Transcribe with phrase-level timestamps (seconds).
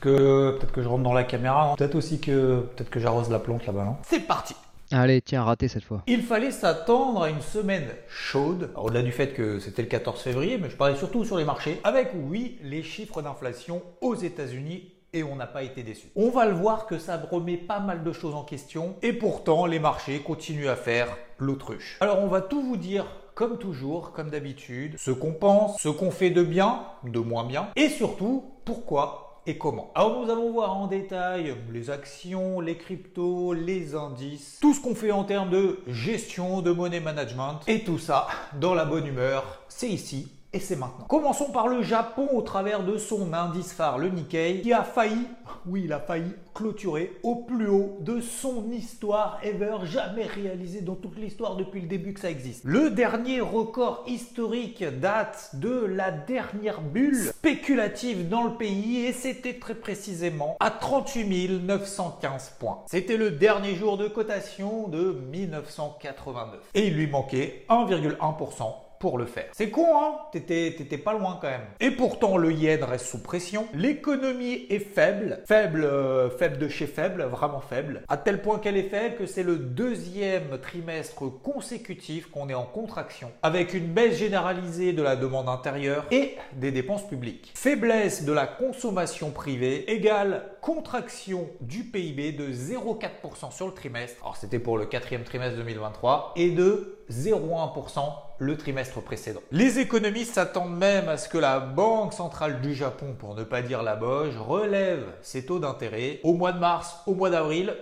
[0.00, 3.38] Que peut-être que je rentre dans la caméra, peut-être aussi que peut-être que j'arrose la
[3.38, 4.54] plante là-bas, non C'est parti.
[4.92, 6.02] Allez, tiens, raté cette fois.
[6.06, 10.58] Il fallait s'attendre à une semaine chaude, au-delà du fait que c'était le 14 février,
[10.58, 15.24] mais je parlais surtout sur les marchés, avec oui, les chiffres d'inflation aux États-Unis et
[15.24, 16.08] on n'a pas été déçus.
[16.14, 19.66] On va le voir que ça remet pas mal de choses en question et pourtant
[19.66, 21.08] les marchés continuent à faire
[21.38, 21.96] l'autruche.
[22.00, 26.10] Alors on va tout vous dire comme toujours, comme d'habitude, ce qu'on pense, ce qu'on
[26.10, 29.90] fait de bien, de moins bien et surtout pourquoi et comment.
[29.94, 34.94] Alors nous allons voir en détail les actions, les cryptos, les indices, tout ce qu'on
[34.94, 38.26] fait en termes de gestion, de money management et tout ça
[38.60, 39.62] dans la bonne humeur.
[39.68, 41.04] C'est ici et c'est maintenant.
[41.06, 45.26] Commençons par le Japon au travers de son indice phare, le Nikkei, qui a failli,
[45.66, 50.94] oui, il a failli clôturer au plus haut de son histoire ever, jamais réalisé dans
[50.94, 52.62] toute l'histoire depuis le début que ça existe.
[52.64, 59.58] Le dernier record historique date de la dernière bulle spéculative dans le pays et c'était
[59.58, 62.78] très précisément à 38 915 points.
[62.86, 66.60] C'était le dernier jour de cotation de 1989.
[66.74, 69.46] Et il lui manquait 1,1% pour le faire.
[69.52, 71.66] C'est con, hein T'étais pas loin quand même.
[71.80, 73.66] Et pourtant, le yen reste sous pression.
[73.74, 75.42] L'économie est faible.
[75.46, 78.02] Faible, euh, faible de chez faible, vraiment faible.
[78.08, 82.64] À tel point qu'elle est faible que c'est le deuxième trimestre consécutif qu'on est en
[82.64, 83.32] contraction.
[83.42, 87.52] Avec une baisse généralisée de la demande intérieure et des dépenses publiques.
[87.54, 94.20] Faiblesse de la consommation privée égale contraction du PIB de 0,4% sur le trimestre.
[94.22, 98.00] Alors c'était pour le quatrième trimestre 2023 et de 0,1%
[98.38, 99.40] le trimestre précédent.
[99.52, 103.62] Les économistes s'attendent même à ce que la Banque centrale du Japon, pour ne pas
[103.62, 107.72] dire la Boge, relève ses taux d'intérêt au mois de mars, au mois d'avril.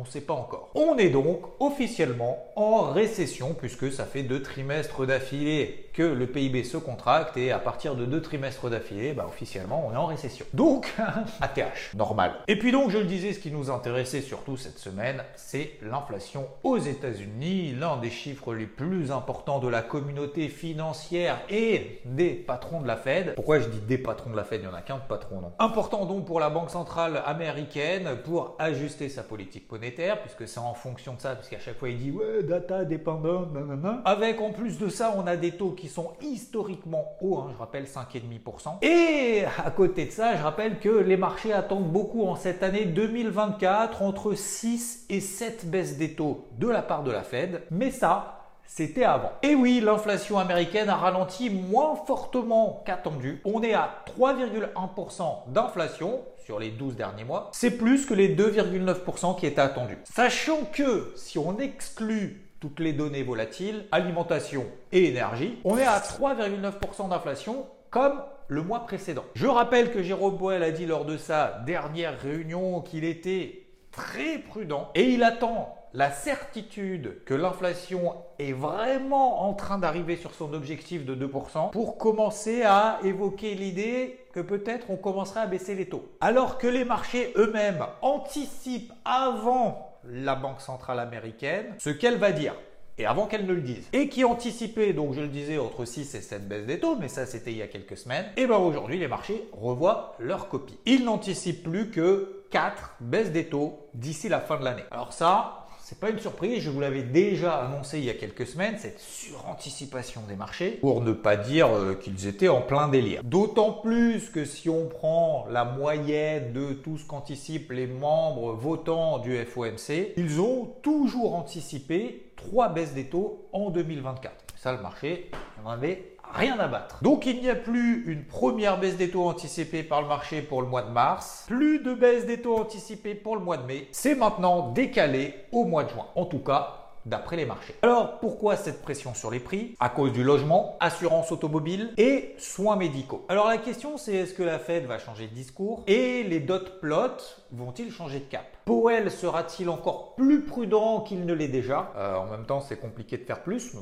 [0.00, 0.70] On ne sait pas encore.
[0.76, 6.62] On est donc officiellement en récession puisque ça fait deux trimestres d'affilée que le PIB
[6.62, 10.46] se contracte et à partir de deux trimestres d'affilée, bah, officiellement, on est en récession.
[10.54, 10.94] Donc,
[11.40, 12.36] ATH, normal.
[12.46, 16.46] Et puis donc, je le disais, ce qui nous intéressait surtout cette semaine, c'est l'inflation
[16.62, 22.80] aux États-Unis, l'un des chiffres les plus importants de la communauté financière et des patrons
[22.80, 23.34] de la Fed.
[23.34, 24.60] Pourquoi je dis des patrons de la Fed?
[24.62, 28.18] Il n'y en a qu'un de patron, non Important donc pour la Banque centrale américaine
[28.24, 31.88] pour ajuster sa politique monétaire, puisque c'est en fonction de ça, parce qu'à chaque fois
[31.88, 34.02] il dit ouais, data dépendant, nanana.
[34.04, 37.58] Avec en plus de ça, on a des taux qui sont historiquement hauts, hein, je
[37.58, 38.82] rappelle 5,5%.
[38.82, 42.84] Et à côté de ça, je rappelle que les marchés attendent beaucoup en cette année
[42.84, 47.62] 2024, entre 6 et 7 baisses des taux de la part de la Fed.
[47.70, 49.32] Mais ça, c'était avant.
[49.42, 53.40] Et oui, l'inflation américaine a ralenti moins fortement qu'attendu.
[53.44, 57.50] On est à 3,1% d'inflation sur les 12 derniers mois.
[57.52, 59.98] C'est plus que les 2,9% qui étaient attendus.
[60.04, 65.98] Sachant que si on exclut toutes les données volatiles, alimentation et énergie, on est à
[65.98, 69.26] 3,9% d'inflation comme le mois précédent.
[69.34, 74.38] Je rappelle que Jérôme Boel a dit lors de sa dernière réunion qu'il était très
[74.38, 80.52] prudent et il attend la certitude que l'inflation est vraiment en train d'arriver sur son
[80.54, 86.08] objectif de 2% pour commencer à évoquer l'idée peut-être on commencerait à baisser les taux.
[86.20, 92.54] Alors que les marchés eux-mêmes anticipent avant la Banque centrale américaine ce qu'elle va dire.
[93.00, 93.86] Et avant qu'elle ne le dise.
[93.92, 97.06] Et qui anticipait, donc je le disais, entre 6 et 7 baisses des taux, mais
[97.06, 98.26] ça c'était il y a quelques semaines.
[98.36, 100.76] Et bien aujourd'hui, les marchés revoient leur copie.
[100.84, 104.82] Ils n'anticipent plus que 4 baisses des taux d'ici la fin de l'année.
[104.90, 108.46] Alors ça, c'est pas une surprise, je vous l'avais déjà annoncé il y a quelques
[108.46, 113.24] semaines, cette suranticipation des marchés, pour ne pas dire euh, qu'ils étaient en plein délire.
[113.24, 119.18] D'autant plus que si on prend la moyenne de tout ce qu'anticipent les membres votants
[119.18, 124.34] du FOMC, ils ont toujours anticipé trois baisses des taux en 2024.
[124.56, 125.30] Ça, le marché,
[125.64, 127.02] on avait rien à battre.
[127.02, 130.62] Donc il n'y a plus une première baisse des taux anticipée par le marché pour
[130.62, 133.88] le mois de mars, plus de baisse des taux anticipée pour le mois de mai.
[133.92, 136.06] C'est maintenant décalé au mois de juin.
[136.14, 136.74] En tout cas,
[137.06, 137.74] d'après les marchés.
[137.82, 139.74] Alors pourquoi cette pression sur les prix?
[139.80, 143.24] À cause du logement, assurance automobile et soins médicaux.
[143.30, 145.84] Alors la question c'est est-ce que la Fed va changer de discours?
[145.86, 147.22] Et les dot plots
[147.52, 148.44] vont-ils changer de cap?
[148.66, 151.92] Powell sera-t-il encore plus prudent qu'il ne l'est déjà?
[151.96, 153.74] Euh, En même temps, c'est compliqué de faire plus.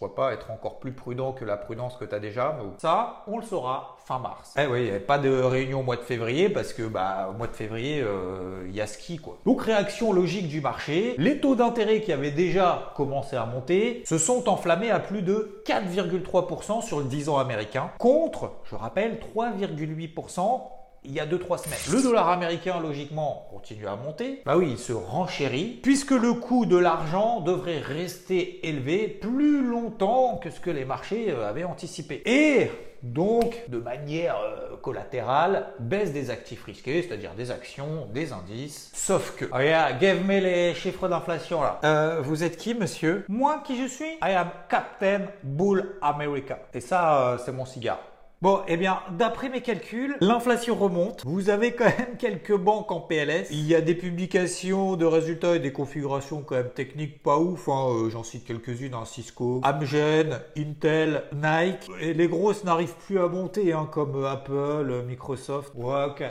[0.00, 3.36] Pourquoi pas être encore plus prudent que la prudence que tu as déjà Ça, on
[3.36, 4.54] le saura fin mars.
[4.58, 7.54] Eh oui, pas de réunion au mois de février parce que bah, au mois de
[7.54, 9.36] février, euh, il y a ski quoi.
[9.44, 14.16] Donc réaction logique du marché, les taux d'intérêt qui avaient déjà commencé à monter se
[14.16, 20.62] sont enflammés à plus de 4,3% sur le 10 ans américain contre, je rappelle, 3,8%
[21.04, 21.78] il y a 2-3 semaines.
[21.90, 24.42] Le dollar américain, logiquement, continue à monter.
[24.44, 30.36] Bah oui, il se renchérit, puisque le coût de l'argent devrait rester élevé plus longtemps
[30.36, 32.22] que ce que les marchés euh, avaient anticipé.
[32.26, 32.70] Et
[33.02, 38.90] donc, de manière euh, collatérale, baisse des actifs risqués, c'est-à-dire des actions, des indices.
[38.94, 41.80] Sauf que, regarde, give me les chiffres d'inflation là.
[41.84, 43.24] Euh, vous êtes qui, monsieur?
[43.28, 46.58] Moi, qui je suis I am Captain Bull America.
[46.74, 48.00] Et ça, c'est mon cigare.
[48.42, 51.24] Bon, eh bien, d'après mes calculs, l'inflation remonte.
[51.26, 53.48] Vous avez quand même quelques banques en PLS.
[53.50, 57.68] Il y a des publications de résultats et des configurations quand même techniques pas ouf.
[57.68, 57.88] Hein.
[57.90, 59.04] Euh, j'en cite quelques-unes, hein.
[59.04, 61.90] Cisco, Amgen, Intel, Nike.
[62.00, 65.74] Et les grosses n'arrivent plus à monter, hein, comme Apple, Microsoft.
[65.74, 66.24] Ouais, ok.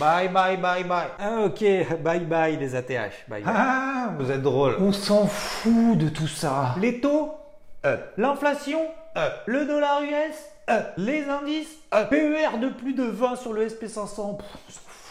[0.00, 1.08] Bye bye bye bye.
[1.18, 1.62] Ah, ok,
[2.02, 3.28] bye bye les ATH.
[3.28, 3.44] Bye, bye.
[3.44, 4.76] Ah, vous êtes drôle.
[4.80, 6.74] On s'en fout de tout ça.
[6.80, 7.34] Les taux
[7.84, 7.98] euh.
[8.16, 8.80] L'inflation
[9.18, 9.28] euh.
[9.44, 14.38] Le dollar US euh, les indices, euh, PER de plus de 20 sur le SP500.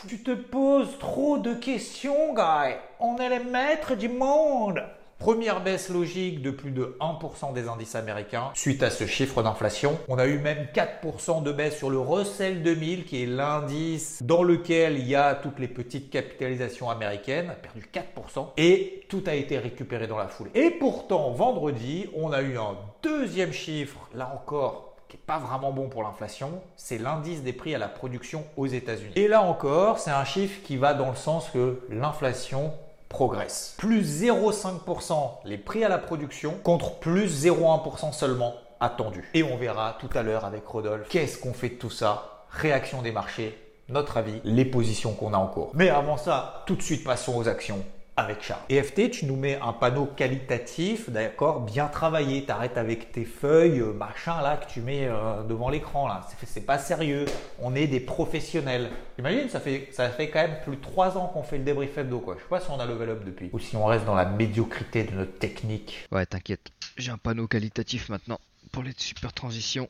[0.08, 2.76] tu te poses trop de questions, guy.
[3.00, 4.84] On est les maîtres du monde.
[5.20, 9.98] Première baisse logique de plus de 1% des indices américains suite à ce chiffre d'inflation.
[10.10, 14.44] On a eu même 4% de baisse sur le Russell 2000 qui est l'indice dans
[14.44, 19.36] lequel il y a toutes les petites capitalisations américaines, a perdu 4% et tout a
[19.36, 20.52] été récupéré dans la foulée.
[20.56, 26.04] Et pourtant vendredi, on a eu un deuxième chiffre, là encore pas vraiment bon pour
[26.04, 29.14] l'inflation, c'est l'indice des prix à la production aux États-Unis.
[29.16, 32.74] Et là encore, c'est un chiffre qui va dans le sens que l'inflation
[33.10, 33.76] progresse.
[33.78, 35.14] Plus 0,5%
[35.46, 39.30] les prix à la production contre plus 0,1% seulement attendu.
[39.34, 43.02] Et on verra tout à l'heure avec Rodolphe qu'est-ce qu'on fait de tout ça, réaction
[43.02, 43.58] des marchés,
[43.90, 45.72] notre avis, les positions qu'on a en cours.
[45.74, 47.84] Mais avant ça, tout de suite passons aux actions
[48.16, 48.62] avec Charles.
[48.70, 52.46] EFT, tu nous mets un panneau qualitatif, d'accord, bien travaillé.
[52.46, 56.28] T'arrêtes avec tes feuilles, euh, machin là que tu mets euh, devant l'écran là.
[56.46, 57.26] C'est pas sérieux.
[57.60, 58.92] On est des professionnels.
[59.18, 61.98] Imagine, ça fait ça fait quand même plus de 3 ans qu'on fait le débrief
[61.98, 62.36] hebdo quoi.
[62.38, 64.26] Je sais pas si on a level up depuis ou si on reste dans la
[64.26, 66.08] médiocrité de notre technique.
[66.12, 66.72] Ouais, t'inquiète.
[66.98, 68.40] J'ai un panneau qualitatif maintenant
[68.72, 69.90] pour les super transitions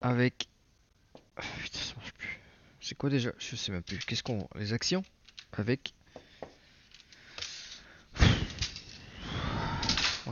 [0.00, 0.46] avec.
[1.36, 2.40] Ah, putain, ça marche plus.
[2.80, 3.30] C'est quoi déjà?
[3.38, 3.98] Je sais même plus.
[3.98, 5.02] Qu'est-ce qu'on les actions
[5.52, 5.94] avec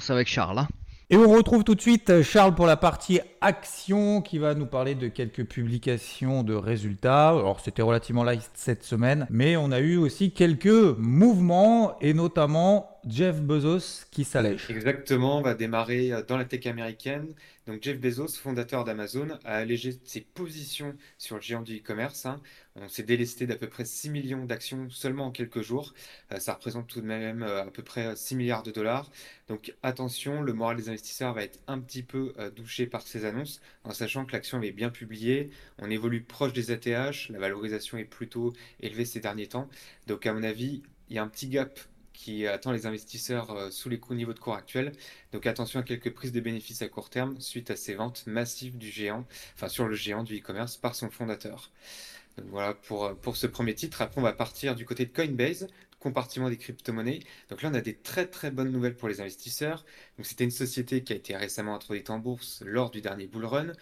[0.09, 0.59] Avec Charles.
[0.59, 0.69] Hein.
[1.11, 4.95] et on retrouve tout de suite Charles pour la partie action qui va nous parler
[4.95, 7.29] de quelques publications de résultats.
[7.29, 13.00] Alors c'était relativement light cette semaine, mais on a eu aussi quelques mouvements et notamment
[13.07, 14.67] Jeff Bezos qui s'allège.
[14.71, 17.35] Exactement, on va démarrer dans la tech américaine.
[17.67, 22.27] Donc Jeff Bezos, fondateur d'Amazon, a allégé ses positions sur le géant du e-commerce.
[22.27, 22.41] Hein.
[22.75, 25.95] On s'est délesté d'à peu près 6 millions d'actions seulement en quelques jours.
[26.33, 29.11] Euh, ça représente tout de même euh, à peu près 6 milliards de dollars.
[29.49, 33.25] Donc attention, le moral des investisseurs va être un petit peu euh, douché par ces
[33.25, 37.99] annonces, en sachant que l'action est bien publiée, on évolue proche des ATH, la valorisation
[37.99, 39.69] est plutôt élevée ces derniers temps.
[40.07, 41.79] Donc à mon avis, il y a un petit gap
[42.21, 44.93] qui attend les investisseurs euh, sous les coûts niveau de cours actuels.
[45.33, 48.77] Donc attention à quelques prises de bénéfices à court terme suite à ces ventes massives
[48.77, 49.25] du géant,
[49.55, 51.71] enfin sur le géant du e-commerce par son fondateur.
[52.37, 54.03] Donc voilà pour, euh, pour ce premier titre.
[54.03, 55.69] Après, on va partir du côté de Coinbase
[56.01, 57.21] compartiment des crypto-monnaies.
[57.51, 59.85] Donc là, on a des très très bonnes nouvelles pour les investisseurs.
[60.17, 63.45] Donc c'était une société qui a été récemment introduite en bourse lors du dernier bull
[63.45, 63.73] run.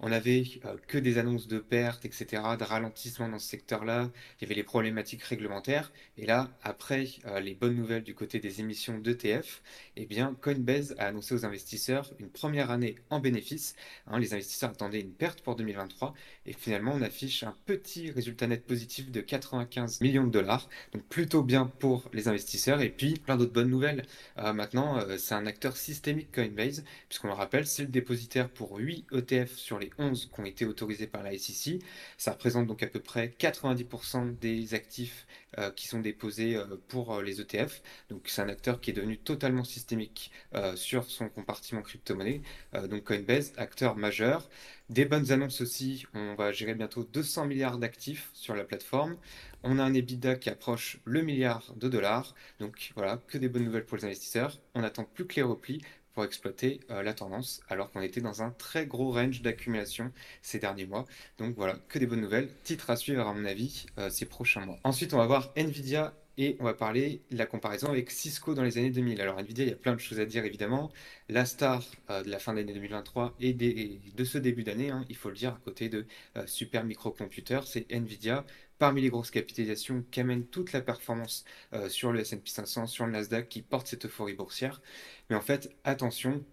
[0.00, 4.10] On avait euh, que des annonces de pertes, etc., de ralentissement dans ce secteur-là.
[4.38, 5.92] Il y avait les problématiques réglementaires.
[6.16, 9.62] Et là, après euh, les bonnes nouvelles du côté des émissions d'ETF,
[9.96, 13.74] eh bien, Coinbase a annoncé aux investisseurs une première année en bénéfice.
[14.06, 16.14] Hein, les investisseurs attendaient une perte pour 2023.
[16.46, 20.68] Et finalement, on affiche un petit résultat net positif de 95 millions de dollars.
[20.92, 22.80] Donc plutôt bien pour les investisseurs.
[22.80, 24.04] Et puis, plein d'autres bonnes nouvelles.
[24.38, 29.06] Euh, maintenant, c'est un acteur systémique Coinbase, puisqu'on le rappelle, c'est le dépositaire pour 8
[29.12, 31.80] ETF sur les 11 qui ont été autorisés par la SEC.
[32.18, 35.26] Ça représente donc à peu près 90% des actifs
[35.58, 37.80] euh, qui sont déposés euh, pour euh, les ETF.
[38.10, 40.30] Donc c'est un acteur qui est devenu totalement systémique
[40.74, 42.40] sur son compartiment crypto-monnaie.
[42.88, 44.48] donc Coinbase, acteur majeur.
[44.88, 49.16] Des bonnes annonces aussi, on va gérer bientôt 200 milliards d'actifs sur la plateforme.
[49.64, 52.36] On a un EBITDA qui approche le milliard de dollars.
[52.60, 54.60] Donc voilà, que des bonnes nouvelles pour les investisseurs.
[54.76, 55.82] On attend plus que les replis
[56.14, 60.60] pour exploiter euh, la tendance, alors qu'on était dans un très gros range d'accumulation ces
[60.60, 61.04] derniers mois.
[61.38, 62.48] Donc voilà, que des bonnes nouvelles.
[62.62, 64.78] Titre à suivre à mon avis euh, ces prochains mois.
[64.84, 68.62] Ensuite, on va voir Nvidia et on va parler de la comparaison avec Cisco dans
[68.62, 69.20] les années 2000.
[69.20, 70.90] Alors Nvidia, il y a plein de choses à dire évidemment.
[71.28, 75.04] La star euh, de la fin de l'année 2023 et, de ce début d'année, hein,
[75.08, 78.44] il faut le dire, à côté de euh, super microcomputers, c'est Nvidia
[78.78, 83.06] parmi les grosses capitalisations qui amènent toute la performance euh, sur le S&P 500, sur
[83.06, 84.82] le Nasdaq, qui porte cette euphorie boursière.
[85.30, 86.44] Mais en fait, attention,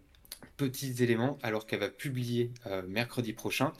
[0.55, 2.51] petits éléments, alors qu'elle va publier
[2.87, 3.73] mercredi prochain,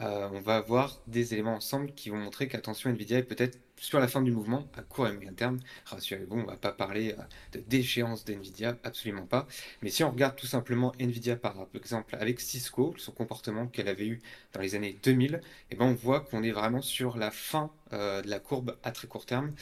[0.00, 4.08] on va avoir des éléments ensemble qui vont montrer qu'attention, Nvidia est peut-être sur la
[4.08, 7.22] fin du mouvement, à court et moyen terme, rassurez-vous, on ne va pas parler euh,
[7.52, 9.46] de déchéance d'NVIDIA, absolument pas.
[9.82, 14.06] Mais si on regarde tout simplement NVIDIA par exemple avec Cisco, son comportement qu'elle avait
[14.06, 15.40] eu dans les années 2000,
[15.70, 18.92] eh ben on voit qu'on est vraiment sur la fin euh, de la courbe à
[18.92, 19.52] très court terme.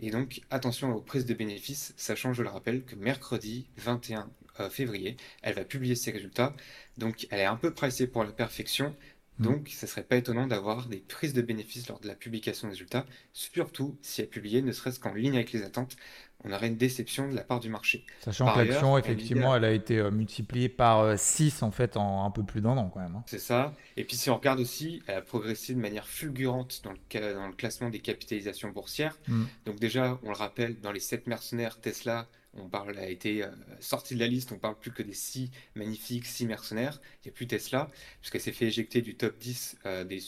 [0.00, 4.68] Et donc attention aux prises de bénéfices, sachant, je le rappelle, que mercredi 21 euh,
[4.68, 6.54] février, elle va publier ses résultats.
[6.98, 8.94] Donc elle est un peu pricée pour la perfection.
[9.38, 9.44] Mm.
[9.44, 12.68] Donc, ce ne serait pas étonnant d'avoir des prises de bénéfices lors de la publication
[12.68, 15.96] des résultats, surtout si elle publiée ne serait-ce qu'en ligne avec les attentes.
[16.44, 18.04] On aurait une déception de la part du marché.
[18.20, 22.26] Sachant que l'action, effectivement, elle a été euh, multipliée par 6 euh, en fait en
[22.26, 23.14] un peu plus d'un an quand même.
[23.14, 23.22] Hein.
[23.26, 23.72] C'est ça.
[23.96, 27.46] Et puis si on regarde aussi, elle a progressé de manière fulgurante dans le, dans
[27.46, 29.16] le classement des capitalisations boursières.
[29.28, 29.44] Mm.
[29.66, 33.50] Donc déjà, on le rappelle, dans les 7 mercenaires, Tesla on parle, a été euh,
[33.80, 37.00] sorti de la liste, on parle plus que des six magnifiques, six mercenaires.
[37.16, 37.90] Il n'y a plus Tesla,
[38.20, 40.20] puisqu'elle s'est fait éjecter du top 10 euh, des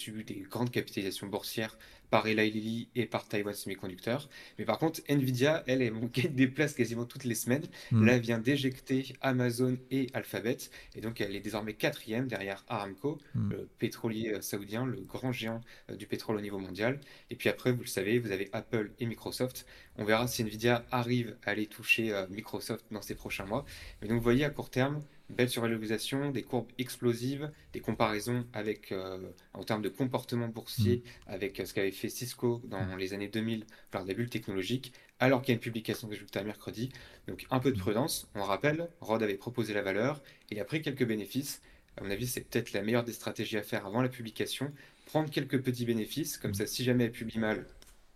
[0.49, 1.76] grandes capitalisations boursières
[2.14, 4.28] par Eli Lilly et par Taiwan Semiconductor.
[4.56, 7.64] Mais par contre, Nvidia, elle, elle gagne des places quasiment toutes les semaines.
[7.90, 8.06] Hmm.
[8.06, 10.59] Là, elle vient d'éjecter Amazon et Alphabet.
[10.94, 13.50] Et donc, elle est désormais quatrième derrière Aramco, hmm.
[13.50, 17.00] le pétrolier euh, saoudien, le grand géant euh, du pétrole au niveau mondial.
[17.30, 19.66] Et puis après, vous le savez, vous avez Apple et Microsoft.
[19.97, 23.64] On verra si Nvidia arrive à aller toucher euh, Microsoft dans ces prochains mois.
[24.00, 28.93] Mais donc, vous voyez, à court terme, belle survalorisation, des courbes explosives, des comparaisons avec,
[28.93, 29.19] euh,
[29.54, 31.31] en termes de comportement boursier mm.
[31.33, 32.99] avec euh, ce qu'avait fait Cisco dans mm.
[32.99, 36.43] les années 2000 lors des bulles technologiques, alors qu'il y a une publication de résultats
[36.43, 36.90] mercredi.
[37.26, 37.81] Donc un peu de mm.
[37.81, 38.28] prudence.
[38.35, 41.62] On rappelle, Rod avait proposé la valeur, il a pris quelques bénéfices.
[41.97, 44.73] À mon avis, c'est peut-être la meilleure des stratégies à faire avant la publication.
[45.07, 47.66] Prendre quelques petits bénéfices, comme ça, si jamais elle publie mal,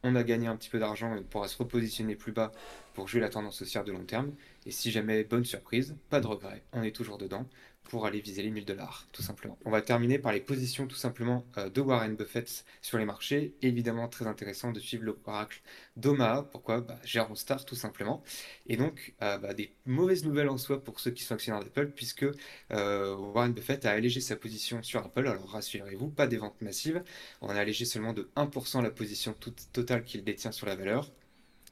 [0.02, 2.52] on a gagné un petit peu d'argent et on pourra se repositionner plus bas
[2.94, 4.32] pour jouer la tendance haussière de long terme.
[4.66, 7.46] Et si jamais bonne surprise, pas de regret, on est toujours dedans
[7.88, 9.58] pour aller viser les 1000 dollars, tout simplement.
[9.64, 13.54] On va terminer par les positions tout simplement euh, de Warren Buffett sur les marchés.
[13.62, 15.62] Évidemment, très intéressant de suivre l'oracle
[15.96, 16.42] d'Omaha.
[16.44, 16.82] Pourquoi?
[16.82, 17.00] Bah,
[17.34, 18.22] Star, tout simplement.
[18.66, 21.88] Et donc, euh, bah, des mauvaises nouvelles en soi pour ceux qui sont actionnaires d'Apple,
[21.88, 22.26] puisque
[22.72, 25.26] euh, Warren Buffett a allégé sa position sur Apple.
[25.26, 27.02] Alors, rassurez-vous, pas des ventes massives.
[27.40, 29.34] On a allégé seulement de 1% la position
[29.72, 31.10] totale qu'il détient sur la valeur.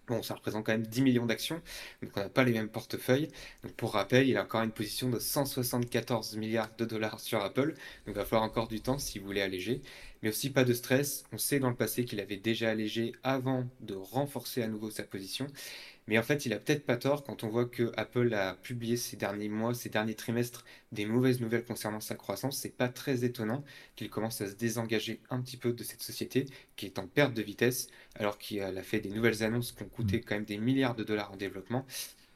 [0.09, 1.61] Bon, ça représente quand même 10 millions d'actions,
[2.01, 3.29] donc on n'a pas les mêmes portefeuilles.
[3.65, 7.71] Donc pour rappel, il a encore une position de 174 milliards de dollars sur Apple,
[7.71, 9.83] donc il va falloir encore du temps si vous voulez alléger.
[10.23, 13.67] Mais aussi pas de stress, on sait dans le passé qu'il avait déjà allégé avant
[13.81, 15.49] de renforcer à nouveau sa position.
[16.09, 18.97] Mais en fait, il a peut-être pas tort quand on voit que Apple a publié
[18.97, 22.59] ces derniers mois, ces derniers trimestres, des mauvaises nouvelles concernant sa croissance.
[22.59, 23.65] C'est pas très étonnant
[23.97, 26.47] qu'il commence à se désengager un petit peu de cette société
[26.77, 29.89] qui est en perte de vitesse, alors qu'il a fait des nouvelles annonces qui ont
[29.89, 31.87] coûté quand même des milliards de dollars en développement.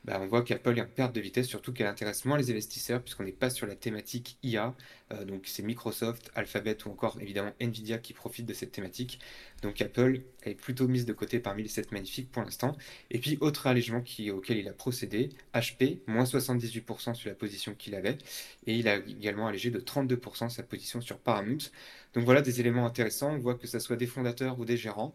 [0.04, 3.02] Bah, on voit qu'Apple est en perte de vitesse, surtout qu'elle intéresse moins les investisseurs,
[3.02, 4.74] puisqu'on n'est pas sur la thématique IA.
[5.12, 9.20] Euh, donc c'est Microsoft, Alphabet ou encore évidemment Nvidia qui profitent de cette thématique.
[9.62, 12.76] Donc Apple est plutôt mise de côté parmi les 7 magnifiques pour l'instant.
[13.10, 17.74] Et puis autre allègement qui, auquel il a procédé, HP, moins 78% sur la position
[17.74, 18.16] qu'il avait.
[18.66, 21.58] Et il a également allégé de 32% sa position sur Paramount.
[22.14, 23.32] Donc voilà des éléments intéressants.
[23.34, 25.14] On voit que ce soit des fondateurs ou des gérants.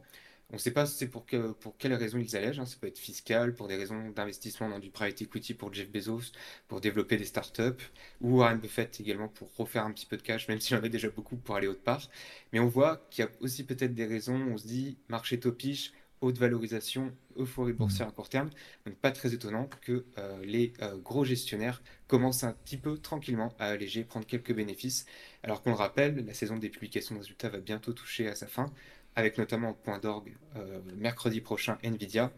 [0.52, 1.26] On ne sait pas c'est pour,
[1.60, 2.60] pour quelles raisons ils allègent.
[2.60, 2.66] Hein.
[2.66, 6.32] Ça peut être fiscal, pour des raisons d'investissement dans du private equity pour Jeff Bezos,
[6.68, 7.84] pour développer des startups,
[8.22, 10.90] ou Warren Buffett également pour refaire un petit peu de cash, même s'il en avait
[10.90, 12.10] déjà beaucoup pour aller autre part.
[12.54, 14.40] Mais on voit qu'il y a aussi peut-être des raisons.
[14.52, 18.50] On se dit marché topiche, haute valorisation, euphorie boursière à court terme.
[18.86, 23.54] Donc pas très étonnant que euh, les euh, gros gestionnaires commencent un petit peu tranquillement
[23.60, 25.06] à alléger, prendre quelques bénéfices.
[25.44, 28.48] Alors qu'on le rappelle, la saison des publications de résultats va bientôt toucher à sa
[28.48, 28.72] fin
[29.16, 32.32] avec notamment point d'orgue euh, mercredi prochain Nvidia.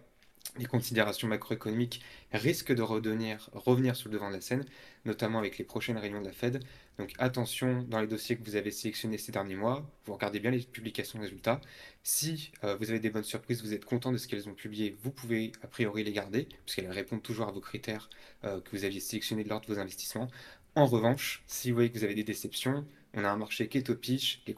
[0.57, 4.65] Les considérations macroéconomiques risquent de revenir sur le devant de la scène,
[5.05, 6.63] notamment avec les prochaines réunions de la Fed.
[6.97, 10.49] Donc attention dans les dossiers que vous avez sélectionnés ces derniers mois, vous regardez bien
[10.49, 11.61] les publications de résultats.
[12.01, 14.95] Si euh, vous avez des bonnes surprises, vous êtes content de ce qu'elles ont publié,
[15.03, 18.09] vous pouvez a priori les garder, puisqu'elles répondent toujours à vos critères
[18.43, 20.27] euh, que vous aviez sélectionnés lors de vos investissements.
[20.75, 22.85] En revanche, si vous voyez que vous avez des déceptions,
[23.19, 24.55] On a un marché qui est au pitch, les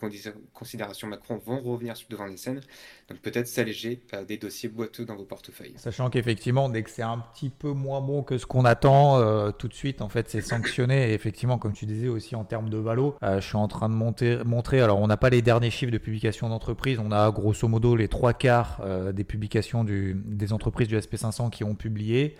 [0.53, 2.59] considérations Macron vont revenir devant les scènes,
[3.07, 5.75] donc peut-être s'alléger euh, des dossiers boiteux dans vos portefeuilles.
[5.77, 9.51] Sachant qu'effectivement, dès que c'est un petit peu moins bon que ce qu'on attend, euh,
[9.51, 11.09] tout de suite, en fait, c'est sanctionné.
[11.09, 13.87] Et effectivement, comme tu disais aussi en termes de valo, euh, je suis en train
[13.87, 17.65] de montrer, alors on n'a pas les derniers chiffres de publication d'entreprise, on a grosso
[17.65, 18.81] modo les trois quarts
[19.13, 22.35] des publications des entreprises du SP500 qui ont publié.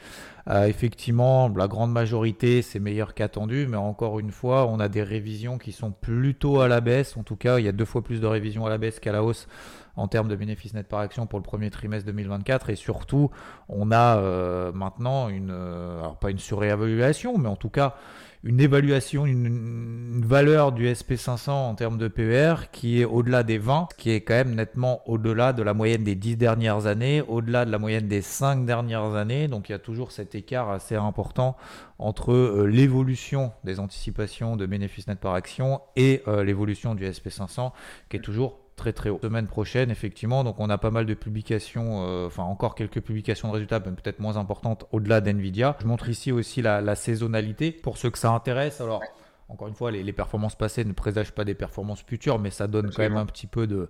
[0.50, 5.58] effectivement, la grande majorité, c'est meilleur qu'attendu, mais encore une fois, on a des révisions
[5.58, 7.18] qui sont plutôt à la baisse.
[7.18, 9.12] En tout cas, il y a deux fois plus de révisions à la baisse qu'à
[9.12, 9.48] la hausse
[9.96, 12.72] en termes de bénéfices net par action pour le premier trimestre 2024.
[12.72, 13.30] Et surtout,
[13.68, 17.96] on a euh, maintenant une, euh, alors pas une surévaluation, mais en tout cas
[18.44, 23.90] une évaluation, une, valeur du SP500 en termes de PER qui est au-delà des 20,
[23.98, 27.72] qui est quand même nettement au-delà de la moyenne des 10 dernières années, au-delà de
[27.72, 29.48] la moyenne des 5 dernières années.
[29.48, 31.58] Donc il y a toujours cet écart assez important
[31.98, 37.72] entre euh, l'évolution des anticipations de bénéfices net par action et l'évolution du SP500
[38.10, 39.20] qui est toujours très très haut.
[39.22, 43.50] Semaine prochaine, effectivement, donc on a pas mal de publications, euh, enfin encore quelques publications
[43.50, 45.76] de résultats, mais peut-être moins importantes au-delà d'NVIDIA.
[45.82, 48.82] Je montre ici aussi la, saisonnalité pour ceux que ça intéresse.
[48.82, 49.04] Alors,
[49.50, 52.92] encore une fois, les, performances passées ne présagent pas des performances futures, mais ça donne
[52.92, 53.90] quand même un petit peu de.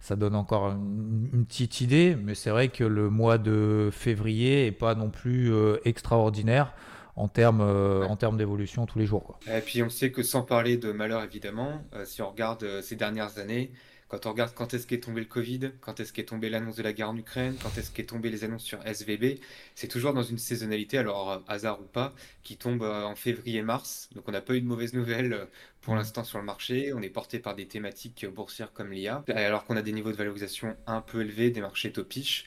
[0.00, 4.72] Ça donne encore une, petite idée, mais c'est vrai que le mois de février est
[4.72, 6.72] pas non plus euh, extraordinaire
[7.16, 9.38] en termes euh, en termes d'évolution tous les jours.
[9.46, 13.38] Et puis on sait que sans parler de malheur évidemment, si on regarde ces dernières
[13.38, 13.72] années,
[14.10, 16.82] quand on regarde quand est-ce qu'est tombé le Covid, quand est-ce qu'est tombé l'annonce de
[16.82, 19.38] la guerre en Ukraine, quand est-ce qu'est tombé les annonces sur SVB,
[19.76, 22.12] c'est toujours dans une saisonnalité, alors euh, hasard ou pas,
[22.42, 24.10] qui tombe euh, en février-mars.
[24.14, 25.44] Donc on n'a pas eu de mauvaises nouvelles euh,
[25.80, 26.92] pour l'instant sur le marché.
[26.92, 30.16] On est porté par des thématiques boursières comme l'IA, alors qu'on a des niveaux de
[30.16, 32.46] valorisation un peu élevés, des marchés topiches.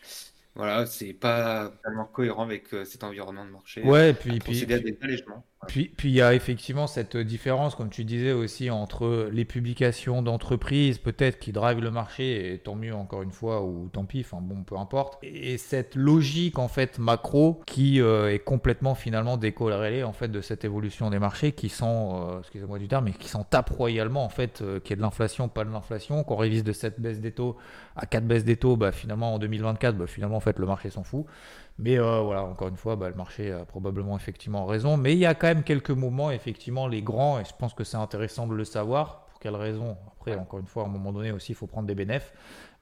[0.55, 3.82] Voilà, c'est pas tellement cohérent avec cet environnement de marché.
[3.82, 5.24] Ouais, et puis, puis, puis, puis,
[5.67, 10.98] puis il y a effectivement cette différence, comme tu disais aussi, entre les publications d'entreprises,
[10.98, 14.41] peut-être qui drivent le marché, et tant mieux encore une fois, ou tant pis, enfin
[14.41, 20.03] bon, peu importe, et cette logique en fait macro qui euh, est complètement finalement décorrélée
[20.03, 23.29] en fait de cette évolution des marchés qui sont, euh, excusez-moi du terme, mais qui
[23.29, 26.63] s'en tapent royalement en fait, euh, qui est de l'inflation, pas de l'inflation, qu'on révise
[26.63, 27.58] de cette baisse des taux
[27.96, 30.89] à 4 baisses des taux, bah, finalement en 2024, bah, finalement en fait le marché
[30.89, 31.25] s'en fout.
[31.79, 34.97] Mais euh, voilà, encore une fois, bah, le marché a probablement effectivement raison.
[34.97, 37.83] Mais il y a quand même quelques moments, effectivement, les grands, et je pense que
[37.83, 39.25] c'est intéressant de le savoir.
[39.25, 41.87] Pour quelles raisons Après, encore une fois, à un moment donné aussi, il faut prendre
[41.87, 42.31] des bénéfices.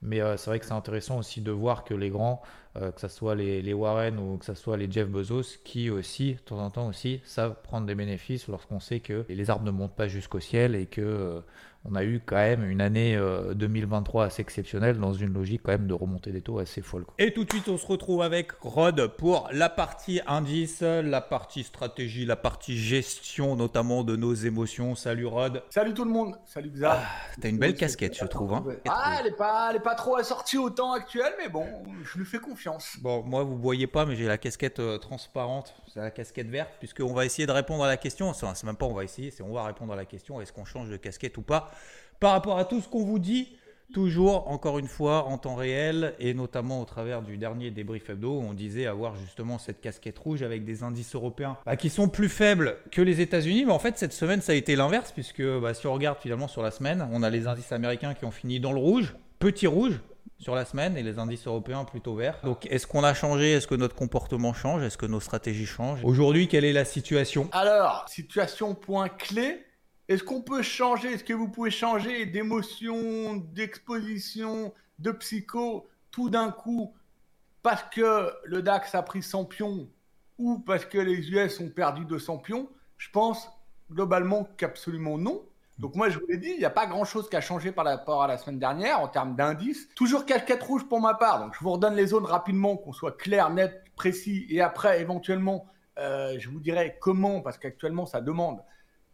[0.02, 2.42] Mais euh, c'est vrai que c'est intéressant aussi de voir que les grands,
[2.76, 6.34] euh, que ce soit les, Warren ou que ce soit les Jeff Bezos, qui aussi,
[6.34, 9.70] de temps en temps aussi, savent prendre des bénéfices lorsqu'on sait que les arbres ne
[9.70, 11.42] montent pas jusqu'au ciel et que
[11.84, 13.18] on a eu quand même une année
[13.54, 17.04] 2023 euh, assez exceptionnelle dans une logique quand même de remontée des taux assez folle.
[17.18, 21.64] Et tout de suite, on se retrouve avec Rod pour la partie indice, la partie
[21.64, 24.94] stratégie, la partie gestion notamment de nos émotions.
[24.94, 25.62] Salut Rod.
[25.70, 26.36] Salut tout le monde.
[26.46, 26.98] Salut Xav.
[27.00, 27.06] Ah,
[27.40, 28.54] T'as une belle casquette, je trouve.
[28.54, 28.64] Hein.
[28.88, 31.66] Ah, elle est pas, elle est pas trop assortie au temps actuel, mais bon,
[32.04, 32.96] je lui fais confiance.
[33.00, 37.12] Bon, moi vous voyez pas, mais j'ai la casquette euh, transparente, la casquette verte, puisqu'on
[37.12, 38.32] va essayer de répondre à la question.
[38.32, 40.40] C'est même pas on va essayer, c'est on va répondre à la question.
[40.40, 41.70] Est-ce qu'on change de casquette ou pas
[42.22, 43.48] par rapport à tout ce qu'on vous dit,
[43.92, 48.38] toujours, encore une fois, en temps réel, et notamment au travers du dernier débrief hebdo,
[48.38, 52.08] où on disait avoir justement cette casquette rouge avec des indices européens bah, qui sont
[52.08, 53.64] plus faibles que les États-Unis.
[53.64, 56.46] Mais en fait, cette semaine, ça a été l'inverse, puisque bah, si on regarde finalement
[56.46, 59.66] sur la semaine, on a les indices américains qui ont fini dans le rouge, petit
[59.66, 60.00] rouge,
[60.42, 62.38] sur la semaine et les indices européens plutôt verts.
[62.42, 63.52] Donc est-ce qu'on a changé?
[63.52, 64.82] Est-ce que notre comportement change?
[64.82, 66.04] Est-ce que nos stratégies changent?
[66.04, 67.48] Aujourd'hui, quelle est la situation?
[67.52, 69.64] Alors, situation point clé,
[70.08, 71.12] est-ce qu'on peut changer?
[71.12, 76.92] Est-ce que vous pouvez changer d'émotion, d'exposition, de psycho tout d'un coup
[77.62, 79.88] parce que le DAX a pris 100 pions
[80.38, 82.68] ou parce que les US ont perdu 200 pions?
[82.98, 83.48] Je pense
[83.92, 85.42] globalement qu'absolument non.
[85.78, 87.84] Donc moi, je vous l'ai dit, il n'y a pas grand-chose qui a changé par
[87.84, 89.88] rapport à la semaine dernière en termes d'indices.
[89.94, 91.40] Toujours casquette rouge pour ma part.
[91.40, 94.46] Donc je vous redonne les zones rapidement, qu'on soit clair, net, précis.
[94.50, 95.66] Et après, éventuellement,
[95.98, 98.62] euh, je vous dirai comment, parce qu'actuellement, ça demande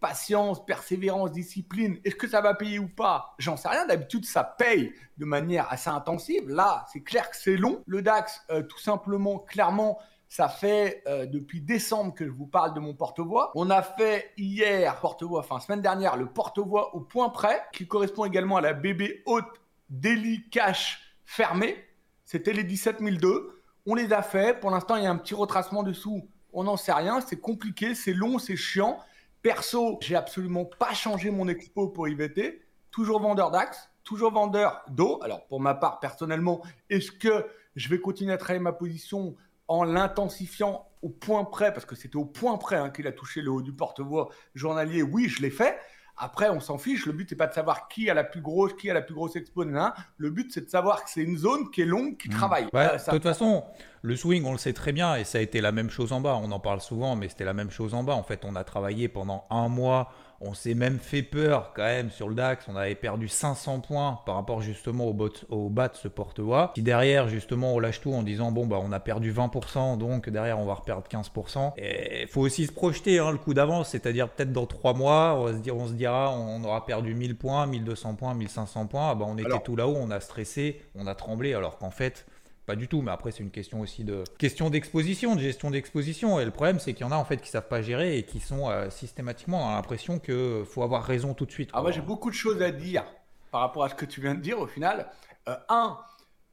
[0.01, 1.99] patience, persévérance, discipline.
[2.05, 3.35] Est-ce que ça va payer ou pas?
[3.39, 3.87] J'en sais rien.
[3.87, 6.49] D'habitude, ça paye de manière assez intensive.
[6.49, 7.83] Là, c'est clair que c'est long.
[7.87, 12.75] Le DAX, euh, tout simplement, clairement, ça fait euh, depuis décembre que je vous parle
[12.75, 13.51] de mon porte-voix.
[13.55, 18.25] On a fait hier, porte-voix, enfin semaine dernière, le porte-voix au point près, qui correspond
[18.25, 21.85] également à la BB haute Daily Cash fermée.
[22.25, 23.63] C'était les 17002.
[23.87, 24.59] On les a fait.
[24.61, 26.29] Pour l'instant, il y a un petit retracement dessous.
[26.53, 27.23] On n'en sait rien.
[27.23, 28.99] C'est compliqué, c'est long, c'est chiant.
[29.41, 32.61] Perso, j'ai absolument pas changé mon expo pour IVT.
[32.91, 35.21] Toujours vendeur d'Axe, toujours vendeur d'eau.
[35.23, 39.37] Alors, pour ma part, personnellement, est-ce que je vais continuer à travailler ma position?
[39.69, 43.41] En l'intensifiant au point près, parce que c'était au point près hein, qu'il a touché
[43.41, 45.79] le haut du porte-voix journalier Oui, je l'ai fait.
[46.21, 47.07] Après, on s'en fiche.
[47.07, 49.15] Le but, n'est pas de savoir qui a la plus grosse, qui a la plus
[49.15, 49.65] grosse expo.
[49.65, 52.33] Le but, c'est de savoir que c'est une zone qui est longue, qui mmh.
[52.33, 52.67] travaille.
[52.75, 53.65] Euh, de toute façon,
[54.03, 56.21] le swing, on le sait très bien, et ça a été la même chose en
[56.21, 56.39] bas.
[56.43, 58.15] On en parle souvent, mais c'était la même chose en bas.
[58.15, 62.11] En fait, on a travaillé pendant un mois on s'est même fait peur quand même
[62.11, 62.67] sur le DAX.
[62.69, 66.73] On avait perdu 500 points par rapport justement au, au bas de ce porte-voix.
[66.77, 70.29] Si derrière justement on lâche tout en disant bon bah on a perdu 20%, donc
[70.31, 71.73] derrière on va reperdre 15%.
[71.77, 75.37] Et il faut aussi se projeter hein, le coup d'avance, c'est-à-dire peut-être dans 3 mois,
[75.39, 79.11] on, se, dire, on se dira on aura perdu 1000 points, 1200 points, 1500 points.
[79.11, 82.27] Ah bah, on était tout là-haut, on a stressé, on a tremblé alors qu'en fait
[82.69, 86.39] pas du tout, mais après c'est une question aussi de question d'exposition, de gestion d'exposition.
[86.39, 88.25] Et le problème c'est qu'il y en a en fait qui savent pas gérer et
[88.25, 91.71] qui sont euh, systématiquement dans l'impression que faut avoir raison tout de suite.
[91.73, 93.05] Ah moi j'ai beaucoup de choses à dire
[93.51, 95.11] par rapport à ce que tu viens de dire au final.
[95.49, 95.97] Euh, un,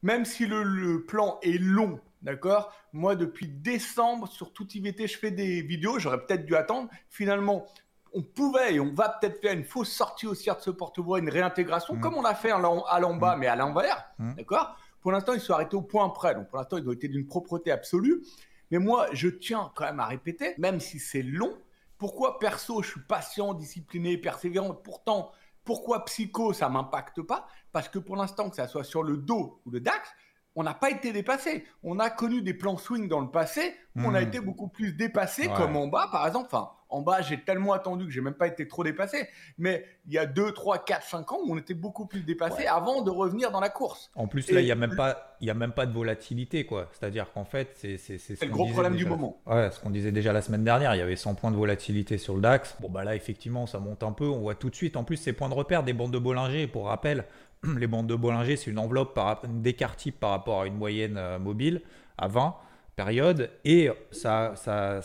[0.02, 5.30] même si le, plan est long, d'accord Moi depuis décembre sur tout IVT je fais
[5.30, 6.88] des vidéos, j'aurais peut-être dû attendre.
[7.10, 7.66] Finalement
[8.14, 11.28] on pouvait et on va peut-être faire une fausse sortie aussi de ce porte-voix, une
[11.28, 12.00] réintégration, mmh.
[12.00, 13.38] comme on l'a fait à l'en-bas, mmh.
[13.38, 14.34] mais à l'envers, mmh.
[14.36, 16.34] d'accord pour l'instant, ils sont arrêtés au point près.
[16.34, 18.24] Donc, pour l'instant, ils ont été d'une propreté absolue.
[18.72, 21.56] Mais moi, je tiens quand même à répéter, même si c'est long,
[21.96, 24.74] pourquoi perso, je suis patient, discipliné, persévérant.
[24.74, 25.30] Pourtant,
[25.62, 27.46] pourquoi psycho, ça m'impacte pas?
[27.70, 30.08] Parce que pour l'instant, que ça soit sur le dos ou le DAX,
[30.56, 31.64] on n'a pas été dépassé.
[31.84, 34.26] On a connu des plans swing dans le passé, on a hmm.
[34.26, 36.46] été beaucoup plus dépassé, comme en bas, par exemple.
[36.46, 39.28] Enfin, en bas, j'ai tellement attendu que j'ai même pas été trop dépassé.
[39.58, 43.02] Mais il y a 2, 3, 4, 5 ans, on était beaucoup plus dépassé avant
[43.02, 44.10] de revenir dans la course.
[44.14, 46.88] En plus, là, il n'y a, même pas, a même pas de volatilité, quoi.
[46.92, 49.40] C'est-à-dire qu'en fait, c'est c'est le gros problème du moment.
[49.46, 52.18] Ouais, ce qu'on disait déjà la semaine dernière, il y avait 100 points de volatilité
[52.18, 52.76] sur le DAX.
[52.80, 54.26] Bon, bah là, effectivement, ça monte un peu.
[54.26, 54.96] On voit tout de suite.
[54.96, 57.24] En plus, ces points de repère des bandes de Bollinger, pour rappel,
[57.78, 61.16] les bandes de Bollinger, c'est une enveloppe par, d'écart type par rapport à une moyenne
[61.16, 61.82] euh, mobile
[62.18, 62.54] à 20
[62.94, 63.50] périodes.
[63.64, 65.00] Et ça, ça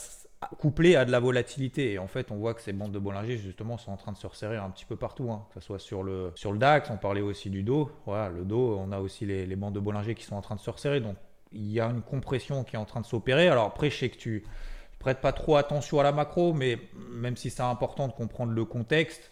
[0.57, 1.93] couplé à de la volatilité.
[1.93, 4.17] Et en fait, on voit que ces bandes de Bollinger, justement, sont en train de
[4.17, 5.45] se resserrer un petit peu partout, hein.
[5.53, 7.91] que ce soit sur le, sur le DAX, on parlait aussi du dos.
[8.05, 10.55] Voilà, le dos, on a aussi les, les, bandes de Bollinger qui sont en train
[10.55, 10.99] de se resserrer.
[10.99, 11.15] Donc,
[11.51, 13.47] il y a une compression qui est en train de s'opérer.
[13.47, 14.43] Alors, après, je sais que tu
[14.99, 16.77] prêtes pas trop attention à la macro, mais
[17.11, 19.30] même si c'est important de comprendre le contexte,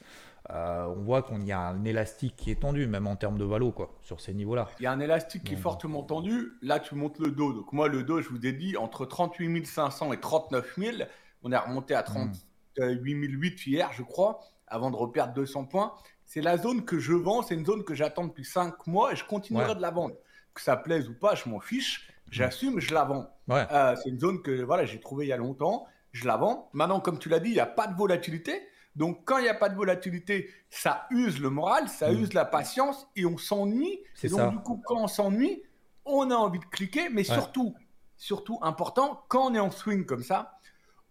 [0.52, 3.46] euh, on voit qu'on y a un élastique qui est tendu, même en termes de
[3.46, 4.70] valo, quoi, sur ces niveaux-là.
[4.80, 6.54] Il y a un élastique qui est fortement tendu.
[6.62, 7.54] Là, tu montes le dos.
[7.54, 10.98] Donc, moi, le dos, je vous ai dit, entre 38 500 et 39 000,
[11.44, 12.46] on est remonté à 38
[12.78, 15.94] 008 hier, je crois, avant de reperdre 200 points.
[16.26, 17.42] C'est la zone que je vends.
[17.42, 20.16] C'est une zone que j'attends depuis 5 mois et je continuerai de la vendre.
[20.54, 22.10] Que ça plaise ou pas, je m'en fiche.
[22.32, 23.28] J'assume, je la vends.
[23.50, 25.88] Euh, c'est une zone que voilà, j'ai trouvée il y a longtemps.
[26.12, 26.70] Je la vends.
[26.74, 28.62] Maintenant, comme tu l'as dit, il n'y a pas de volatilité.
[28.96, 32.20] Donc, quand il n'y a pas de volatilité, ça use le moral, ça mm.
[32.20, 34.00] use la patience et on s'ennuie.
[34.24, 35.64] Et donc, du coup, quand on s'ennuie,
[36.06, 37.76] on a envie de cliquer, mais surtout,
[38.18, 40.60] surtout important, quand on est en swing comme ça,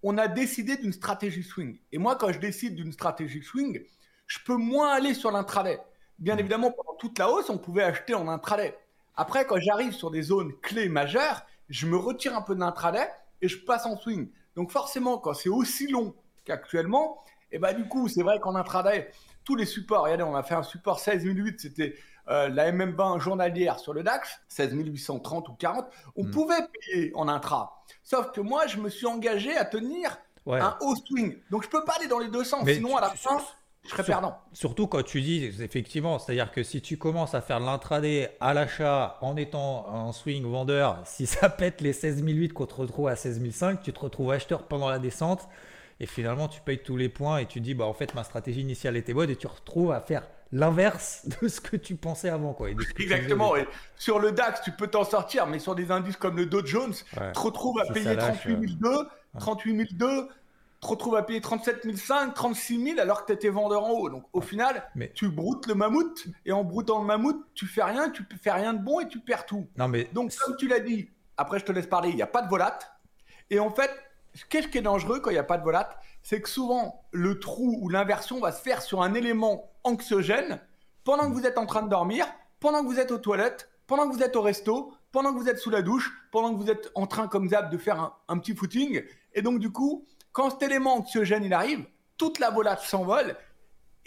[0.03, 1.79] on a décidé d'une stratégie swing.
[1.93, 3.83] Et moi, quand je décide d'une stratégie swing,
[4.27, 5.81] je peux moins aller sur l'intraday.
[6.19, 6.41] Bien mm.
[6.41, 8.77] évidemment, pendant toute la hausse, on pouvait acheter en intraday.
[9.17, 13.09] Après, quand j'arrive sur des zones clés majeures, je me retire un peu de l'intraday
[13.43, 14.31] et je passe en swing.
[14.55, 16.15] Donc forcément, quand c'est aussi long
[16.45, 19.11] qu'actuellement, et bah, du coup, c'est vrai qu'en intraday,
[19.45, 21.95] tous les supports, regardez, on a fait un support 16008, c'était
[22.29, 26.31] euh, la MM20 journalière sur le DAX, 16830 ou 40, on hmm.
[26.31, 27.83] pouvait payer en intra.
[28.03, 31.39] Sauf que moi, je me suis engagé à tenir un haut swing.
[31.51, 33.39] Donc, je peux pas aller dans les deux sens, sinon à la fin,
[33.85, 34.37] je serais perdant.
[34.53, 39.19] Surtout quand tu dis, effectivement, c'est-à-dire que si tu commences à faire l'intraday à l'achat
[39.23, 43.83] en étant un swing vendeur, si ça pète les 16008 qu'on te retrouve à 16005,
[43.83, 45.49] tu te retrouves acheteur pendant la descente
[46.01, 48.61] et finalement tu payes tous les points et tu dis bah en fait ma stratégie
[48.61, 52.55] initiale était bonne et tu retrouves à faire l'inverse de ce que tu pensais avant
[52.55, 52.71] quoi.
[52.71, 53.57] Exactement.
[53.57, 56.65] Et sur le DAX tu peux t'en sortir, mais sur des indices comme le Dow
[56.65, 59.09] Jones, tu te retrouves à payer 38 002,
[59.39, 60.29] 38 002
[60.81, 64.11] te retrouves à payer 37 500, 36 000 alors que tu étais vendeur en haut.
[64.11, 65.11] Donc au final, mais...
[65.15, 68.75] tu broutes le mammouth et en broutant le mammouth, tu fais rien, tu fais rien
[68.75, 69.69] de bon et tu perds tout.
[69.77, 70.09] Non, mais...
[70.13, 72.49] Donc comme tu l'as dit, après je te laisse parler, il n'y a pas de
[72.49, 72.79] volat.
[73.51, 73.91] Et en fait,
[74.49, 77.39] Qu'est-ce qui est dangereux quand il n'y a pas de volate C'est que souvent, le
[77.39, 80.61] trou ou l'inversion va se faire sur un élément anxiogène
[81.05, 82.27] pendant que vous êtes en train de dormir,
[82.61, 85.49] pendant que vous êtes aux toilettes, pendant que vous êtes au resto, pendant que vous
[85.49, 88.39] êtes sous la douche, pendant que vous êtes en train, comme Zab, de faire un,
[88.39, 89.03] petit footing.
[89.33, 91.87] Et donc, du coup, quand cet élément anxiogène il arrive,
[92.19, 93.37] toute la volate s'envole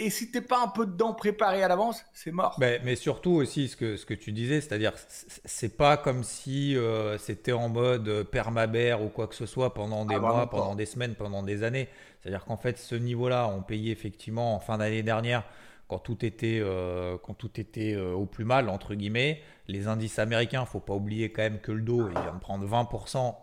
[0.02, 2.56] et si t'es pas un peu dedans préparé à l'avance, c'est mort.
[2.60, 6.76] Mais, mais, surtout aussi ce que, ce que tu disais, c'est-à-dire c'est pas comme si
[6.76, 10.50] euh, c'était en mode euh, permabère ou quoi que ce soit pendant des ah, mois,
[10.50, 11.88] pendant des semaines, pendant des années.
[12.22, 15.44] C'est-à-dire qu'en fait, ce niveau-là, on payait effectivement en fin d'année dernière
[15.88, 19.42] quand tout était, euh, quand tout était au plus mal, entre guillemets.
[19.68, 22.66] Les indices américains, faut pas oublier quand même que le dos, il vient de prendre
[22.66, 23.36] 20%.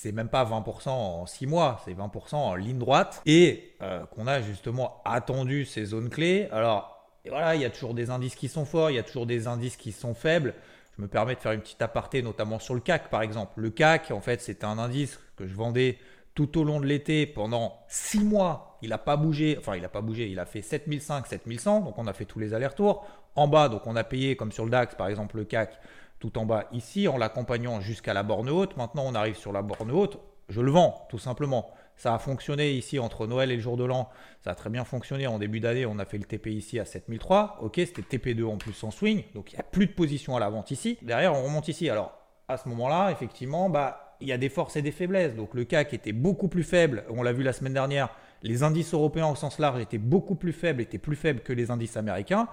[0.00, 3.20] C'est même pas 20% en 6 mois, c'est 20% en ligne droite.
[3.26, 6.48] Et euh, qu'on a justement attendu ces zones clés.
[6.52, 9.26] Alors, voilà, il y a toujours des indices qui sont forts, il y a toujours
[9.26, 10.54] des indices qui sont faibles.
[10.96, 13.60] Je me permets de faire une petite aparté, notamment sur le CAC par exemple.
[13.60, 15.98] Le CAC, en fait, c'était un indice que je vendais
[16.34, 18.78] tout au long de l'été pendant 6 mois.
[18.80, 21.98] Il n'a pas bougé, enfin, il n'a pas bougé, il a fait 7005, 7100, donc
[21.98, 23.06] on a fait tous les allers-retours.
[23.36, 25.78] En bas, donc on a payé, comme sur le DAX par exemple, le CAC,
[26.20, 28.76] tout en bas ici, en l'accompagnant jusqu'à la borne haute.
[28.76, 30.20] Maintenant, on arrive sur la borne haute.
[30.48, 31.70] Je le vends, tout simplement.
[31.96, 34.08] Ça a fonctionné ici entre Noël et le jour de l'an.
[34.42, 35.26] Ça a très bien fonctionné.
[35.26, 37.58] En début d'année, on a fait le TP ici à 7003.
[37.60, 39.24] Ok, c'était TP2 en plus en swing.
[39.34, 40.98] Donc il n'y a plus de position à la vente ici.
[41.02, 41.88] Derrière, on remonte ici.
[41.88, 42.12] Alors
[42.48, 45.34] à ce moment-là, effectivement, bah, il y a des forces et des faiblesses.
[45.34, 47.04] Donc le CAC était beaucoup plus faible.
[47.10, 48.10] On l'a vu la semaine dernière.
[48.42, 51.70] Les indices européens au sens large étaient beaucoup plus faibles, étaient plus faibles que les
[51.70, 52.48] indices américains.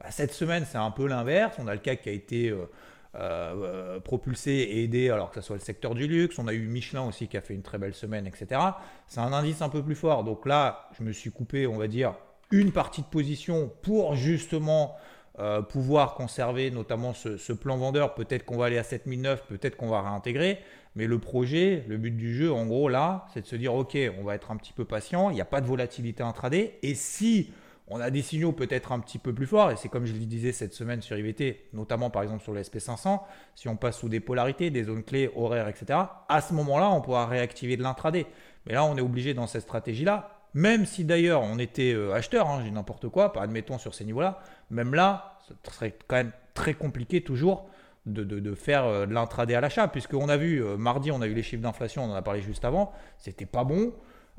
[0.00, 1.56] Bah, cette semaine, c'est un peu l'inverse.
[1.58, 2.68] On a le CAC qui a été euh,
[3.14, 6.38] euh, propulsé et aidé, alors que ce soit le secteur du luxe.
[6.38, 8.60] On a eu Michelin aussi qui a fait une très belle semaine, etc.
[9.06, 10.24] C'est un indice un peu plus fort.
[10.24, 12.14] Donc là, je me suis coupé, on va dire,
[12.50, 14.96] une partie de position pour justement
[15.38, 18.14] euh, pouvoir conserver notamment ce, plan vendeur.
[18.14, 20.58] Peut-être qu'on va aller à 7009, peut-être qu'on va réintégrer.
[20.94, 23.96] Mais le projet, le but du jeu, en gros, là, c'est de se dire, OK,
[24.18, 26.78] on va être un petit peu patient, il n'y a pas de volatilité intraday.
[26.82, 27.52] Et si
[27.90, 30.18] on a des signaux peut-être un petit peu plus forts, et c'est comme je le
[30.20, 33.20] disais cette semaine sur IVT, notamment par exemple sur le SP500,
[33.54, 35.98] si on passe sous des polarités, des zones clés, horaires, etc.,
[36.28, 38.26] à ce moment-là, on pourra réactiver de l'intraday.
[38.66, 42.48] Mais là, on est obligé dans cette stratégie-là, même si d'ailleurs on était euh, acheteur,
[42.48, 46.74] hein, j'ai n'importe quoi, admettons sur ces niveaux-là, même là, ce serait quand même très
[46.74, 47.68] compliqué toujours
[48.06, 51.34] de, faire euh, de l'intraday à l'achat, puisqu'on a vu, euh, mardi, on a eu
[51.34, 53.92] les chiffres d'inflation, on en a parlé juste avant, c'était pas bon.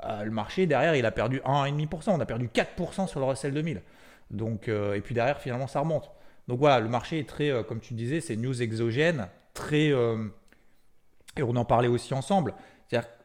[0.04, 2.10] Euh, le marché, derrière, il a perdu 1,5%.
[2.10, 3.82] On a perdu 4% sur le Russell 2000.
[4.30, 6.10] Donc, euh, et puis derrière, finalement, ça remonte.
[6.48, 9.88] Donc voilà, le marché est très, euh, comme tu disais, c'est news exogène, très.
[9.88, 12.54] et on en parlait aussi ensemble.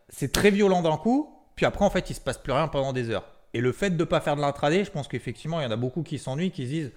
[0.09, 2.93] C'est très violent d'un coup, puis après, en fait, il se passe plus rien pendant
[2.93, 3.25] des heures.
[3.53, 5.71] Et le fait de ne pas faire de l'intraday, je pense qu'effectivement, il y en
[5.71, 6.91] a beaucoup qui s'ennuient, qui se disent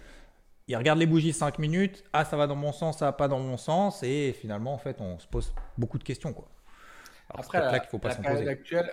[0.68, 3.26] ils regardent les bougies 5 minutes, ah ça va dans mon sens, ça va pas
[3.26, 6.46] dans mon sens, et finalement en fait on se pose beaucoup de questions quoi.
[7.30, 8.10] Après là qu'il faut pas.
[8.10, 8.92] Actuelle,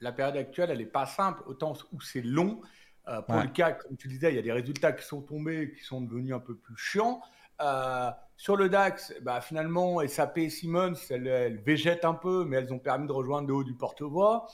[0.00, 2.60] la période actuelle, elle n'est pas simple, autant où c'est long.
[3.08, 5.72] Euh, pour le CAC, comme tu disais, il y a des résultats qui sont tombés,
[5.76, 7.22] qui sont devenus un peu plus chiants.
[7.60, 12.72] Euh, sur le DAX, bah, finalement, SAP et Siemens, elles, végètent un peu, mais elles
[12.72, 14.46] ont permis de rejoindre le haut du porte-voix.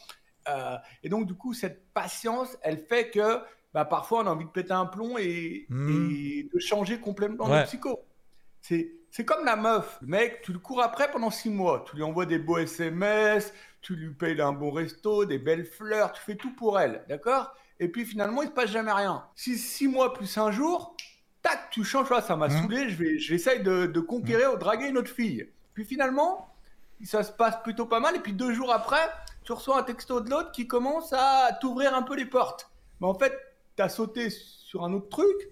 [0.49, 3.41] Euh, et donc, du coup, cette patience, elle fait que
[3.73, 6.49] bah, parfois, on a envie de péter un plomb et, hmm.
[6.53, 8.05] de changer complètement de psycho.
[8.61, 9.99] C'est comme la meuf.
[10.03, 11.85] Le mec, tu le cours après pendant six mois.
[11.89, 16.13] Tu lui envoies des beaux SMS, tu lui payes un bon resto, des belles fleurs,
[16.13, 17.55] tu fais tout pour elle, d'accord?
[17.81, 19.25] Et puis finalement, il se passe jamais rien.
[19.35, 20.97] Si six mois plus un jour,
[21.43, 22.63] tac, tu changes, ça m'a mmh.
[22.63, 25.51] saoulé, je vais, j'essaye de, de, conquérir ou draguer une autre fille.
[25.75, 26.55] Puis finalement,
[27.03, 29.11] ça se passe plutôt pas mal, et puis deux jours après,
[29.43, 32.71] tu reçois un texto de l'autre qui commence à t'ouvrir un peu les portes.
[33.01, 33.37] Mais en fait,
[33.77, 35.51] tu as sauté sur un autre truc.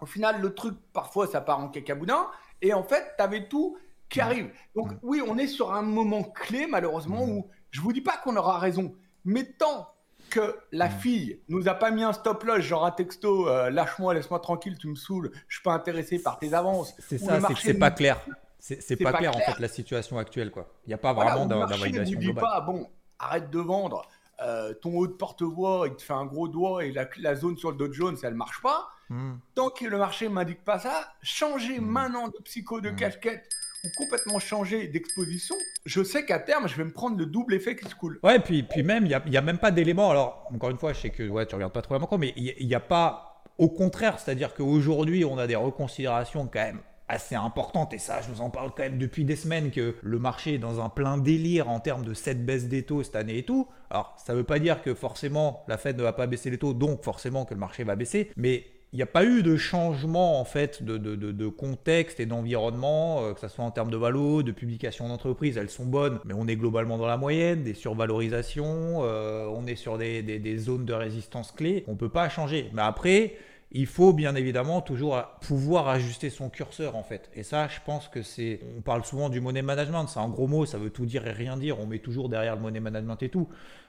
[0.00, 2.28] Au final, le truc, parfois, ça part en cacaboudin.
[2.62, 3.76] Et en fait, tu avais tout
[4.08, 4.22] qui mmh.
[4.22, 4.52] arrive.
[4.76, 8.36] Donc oui, on est sur un moment clé, malheureusement, où je vous dis pas qu'on
[8.36, 8.94] aura raison,
[9.26, 9.92] mais tant
[10.30, 14.14] que la fille nous a pas mis un stop loss, genre un texto, euh, lâche-moi,
[14.14, 16.94] laisse-moi tranquille, tu me saoules, je suis pas intéressé par tes avances.
[16.98, 18.18] C'est ça, c'est pas clair.
[18.58, 20.72] C'est pas, clair, en fait la situation actuelle quoi.
[20.86, 22.42] Il n'y a pas vraiment d'invalidation globale.
[22.42, 24.08] pas bon, arrête de vendre.
[24.40, 27.70] Euh, ton haut de porte-voix, il te fait un gros doigt et la, zone sur
[27.70, 28.88] le Dow Jones, elle marche pas.
[29.10, 29.34] Mm.
[29.54, 31.84] Tant que le marché m'indique pas ça, changez mm.
[31.84, 33.48] maintenant de psycho de casquette
[33.96, 37.88] complètement changer d'exposition, je sais qu'à terme, je vais me prendre le double effet qui
[37.88, 38.18] se coule.
[38.22, 40.10] Ouais, puis, puis même, il n'y a, même pas d'éléments.
[40.10, 42.32] Alors, encore une fois, je sais que ouais, tu regardes pas trop la macro, mais
[42.36, 43.42] il n'y a, pas.
[43.58, 48.28] Au contraire, c'est-à-dire qu'aujourd'hui, on a des reconsidérations quand même assez importantes, et ça, je
[48.32, 51.18] vous en parle quand même depuis des semaines, que le marché est dans un plein
[51.18, 53.68] délire en termes de cette baisse des taux cette année et tout.
[53.90, 56.74] Alors, ça veut pas dire que forcément la Fed ne va pas baisser les taux,
[56.74, 60.40] donc forcément que le marché va baisser, mais il n'y a pas eu de changement
[60.40, 63.96] en fait de, de, de, contexte et d'environnement, euh, que ce soit en termes de
[63.96, 67.74] valo, de publication d'entreprise, elles sont bonnes, mais on est globalement dans la moyenne, des
[67.74, 72.28] survalorisations, euh, on est sur des, des, zones de résistance clés, on ne peut pas
[72.28, 72.70] changer.
[72.72, 73.34] Mais après,
[73.72, 77.30] il faut bien évidemment toujours pouvoir ajuster son curseur en fait.
[77.34, 78.60] Et ça, je pense que c'est.
[78.78, 81.32] On parle souvent du money management, c'est un gros mot, ça veut tout dire et
[81.32, 83.48] rien dire, on met toujours derrière le money management et tout.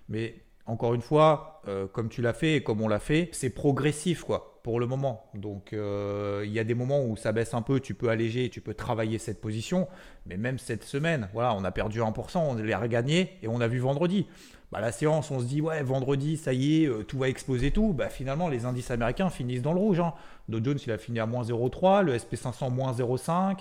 [0.10, 3.49] Mais encore une fois, euh, comme tu l'as fait et comme on l'a fait, c'est
[3.49, 5.30] progressif quoi, le moment.
[5.34, 8.49] Donc euh, il y a des moments où ça baisse un peu, tu peux alléger,
[8.49, 9.88] tu peux travailler cette position.
[10.25, 13.67] Mais même cette semaine, voilà, on a perdu 1%, on l'a regagné et on a
[13.67, 14.27] vu vendredi.
[14.71, 17.71] Bah, la séance, on se dit, ouais, vendredi, ça y est, euh, tout va exploser
[17.71, 17.93] tout.
[17.93, 20.01] Bah, finalement, les indices américains finissent dans le rouge.
[20.01, 20.13] Hein.
[20.49, 23.60] Dow Jones, il a fini à moins 0,3, le SP500 moins 0,5.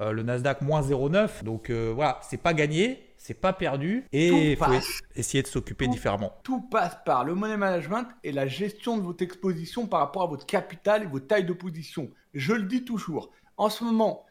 [0.00, 1.42] Euh, le Nasdaq moins 0,9.
[1.44, 5.00] Donc euh, voilà, c'est pas gagné, c'est pas perdu et il faut passe.
[5.16, 6.32] essayer de s'occuper Tout- différemment.
[6.44, 10.26] Tout passe par le money management et la gestion de votre exposition par rapport à
[10.26, 12.10] votre capital et vos tailles de position.
[12.34, 13.30] Je le dis toujours.
[13.56, 14.24] En ce moment,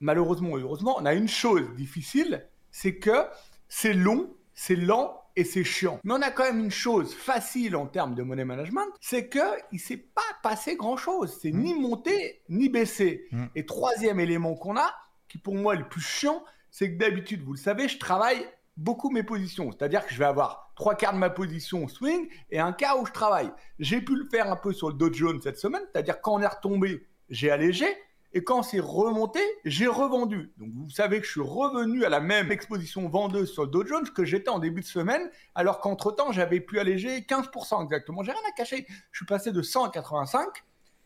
[0.00, 3.26] malheureusement et heureusement, on a une chose difficile, c'est que
[3.68, 6.00] c'est long, c'est lent et c'est chiant.
[6.04, 9.38] Mais on a quand même une chose facile en termes de money management, c'est que
[9.70, 11.38] il s'est pas passé grand chose.
[11.40, 13.26] C'est ni monté ni baissé.
[13.32, 13.44] Mm.
[13.54, 14.92] Et troisième élément qu'on a,
[15.30, 18.46] qui pour moi est le plus chiant, c'est que d'habitude, vous le savez, je travaille
[18.76, 19.70] beaucoup mes positions.
[19.70, 23.06] C'est-à-dire que je vais avoir trois quarts de ma position swing et un quart où
[23.06, 23.50] je travaille.
[23.78, 26.40] J'ai pu le faire un peu sur le Dow Jones cette semaine, c'est-à-dire quand on
[26.40, 27.86] est retombé, j'ai allégé.
[28.32, 30.52] Et quand c'est remonté, j'ai revendu.
[30.56, 33.84] Donc vous savez que je suis revenu à la même exposition vendeuse sur le Dow
[33.84, 38.22] Jones que j'étais en début de semaine, alors qu'entre-temps, j'avais pu alléger 15% exactement.
[38.22, 38.86] J'ai rien à cacher.
[39.10, 40.46] Je suis passé de 100 à 85.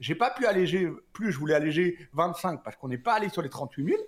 [0.00, 3.40] J'ai pas pu alléger plus, je voulais alléger 25 parce qu'on n'est pas allé sur
[3.40, 3.98] les 38 000.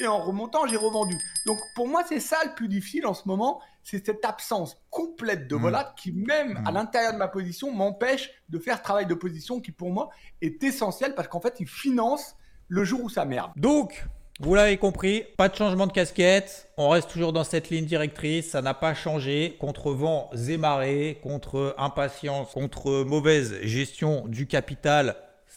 [0.00, 1.16] Et en remontant, j'ai revendu.
[1.46, 5.46] Donc pour moi, c'est ça le plus difficile en ce moment, c'est cette absence complète
[5.46, 5.60] de Mm.
[5.60, 6.74] volat qui, même à Mm.
[6.74, 10.10] l'intérieur de ma position, m'empêche de faire ce travail de position qui, pour moi,
[10.42, 12.34] est essentiel parce qu'en fait, il finance
[12.68, 13.52] le jour où ça merde.
[13.56, 14.04] Donc,
[14.40, 16.68] vous l'avez compris, pas de changement de casquette.
[16.76, 18.50] On reste toujours dans cette ligne directrice.
[18.50, 19.56] Ça n'a pas changé.
[19.60, 25.14] Contre vent et marées, contre impatience, contre mauvaise gestion du capital.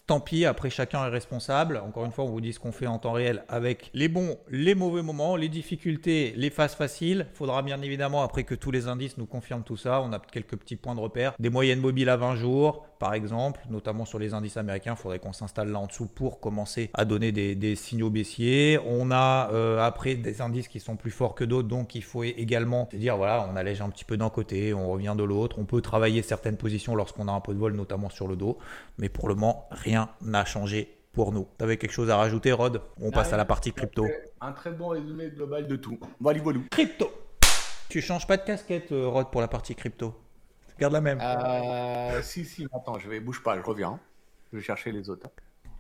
[0.08, 1.82] Tant pis, après chacun est responsable.
[1.86, 4.38] Encore une fois, on vous dit ce qu'on fait en temps réel avec les bons,
[4.50, 7.28] les mauvais moments, les difficultés, les phases faciles.
[7.34, 10.56] Faudra bien évidemment, après que tous les indices nous confirment tout ça, on a quelques
[10.56, 11.34] petits points de repère.
[11.40, 14.94] Des moyennes mobiles à 20 jours, par exemple, notamment sur les indices américains.
[14.98, 18.80] Il faudrait qu'on s'installe là en dessous pour commencer à donner des, signaux baissiers.
[18.88, 22.24] On a euh, après des indices qui sont plus forts que d'autres, donc il faut
[22.24, 25.60] également se dire voilà, on allège un petit peu d'un côté, on revient de l'autre.
[25.60, 28.58] On peut travailler certaines positions lorsqu'on a un peu de vol, notamment sur le dos.
[29.00, 31.48] Mais pour le moment, rien n'a changé pour nous.
[31.58, 32.82] T'avais quelque chose à rajouter, Rod?
[33.02, 34.06] On passe à la partie crypto.
[34.42, 35.98] Un très bon résumé global de tout.
[36.20, 36.60] Voilà, voilà.
[36.72, 37.10] Crypto
[37.90, 40.14] Tu changes pas de casquette, euh, Rod, pour la partie crypto?
[40.80, 41.20] Garde la même.
[41.22, 44.00] Euh, si, si, attends, je vais, bouge pas, je reviens.
[44.52, 45.28] Je vais chercher les autres.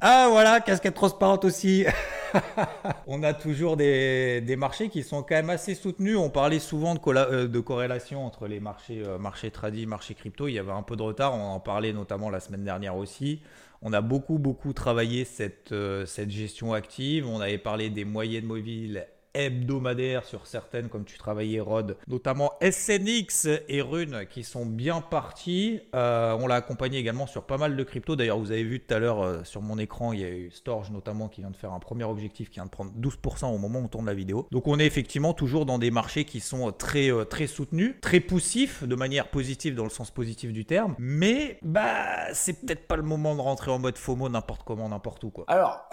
[0.01, 1.85] Ah voilà, casquette transparente aussi.
[3.07, 6.17] on a toujours des, des marchés qui sont quand même assez soutenus.
[6.17, 10.13] On parlait souvent de, colla- euh, de corrélation entre les marchés, euh, marchés tradis, marchés
[10.13, 10.47] crypto.
[10.47, 11.33] Il y avait un peu de retard.
[11.35, 13.41] On en parlait notamment la semaine dernière aussi.
[13.81, 17.27] On a beaucoup, beaucoup travaillé cette, euh, cette gestion active.
[17.27, 23.47] On avait parlé des moyennes mobiles hebdomadaires sur certaines, comme tu travaillais, Rod, notamment SNX
[23.69, 25.79] et Rune, qui sont bien partis.
[25.95, 28.15] Euh, on l'a accompagné également sur pas mal de cryptos.
[28.15, 30.51] D'ailleurs, vous avez vu tout à l'heure euh, sur mon écran, il y a eu
[30.51, 33.57] Storge notamment qui vient de faire un premier objectif qui vient de prendre 12% au
[33.57, 34.47] moment où on tourne la vidéo.
[34.51, 38.19] Donc, on est effectivement toujours dans des marchés qui sont très, euh, très soutenus, très
[38.19, 40.95] poussifs, de manière positive dans le sens positif du terme.
[40.97, 45.23] Mais, bah, c'est peut-être pas le moment de rentrer en mode FOMO n'importe comment, n'importe
[45.23, 45.45] où, quoi.
[45.47, 45.85] Alors,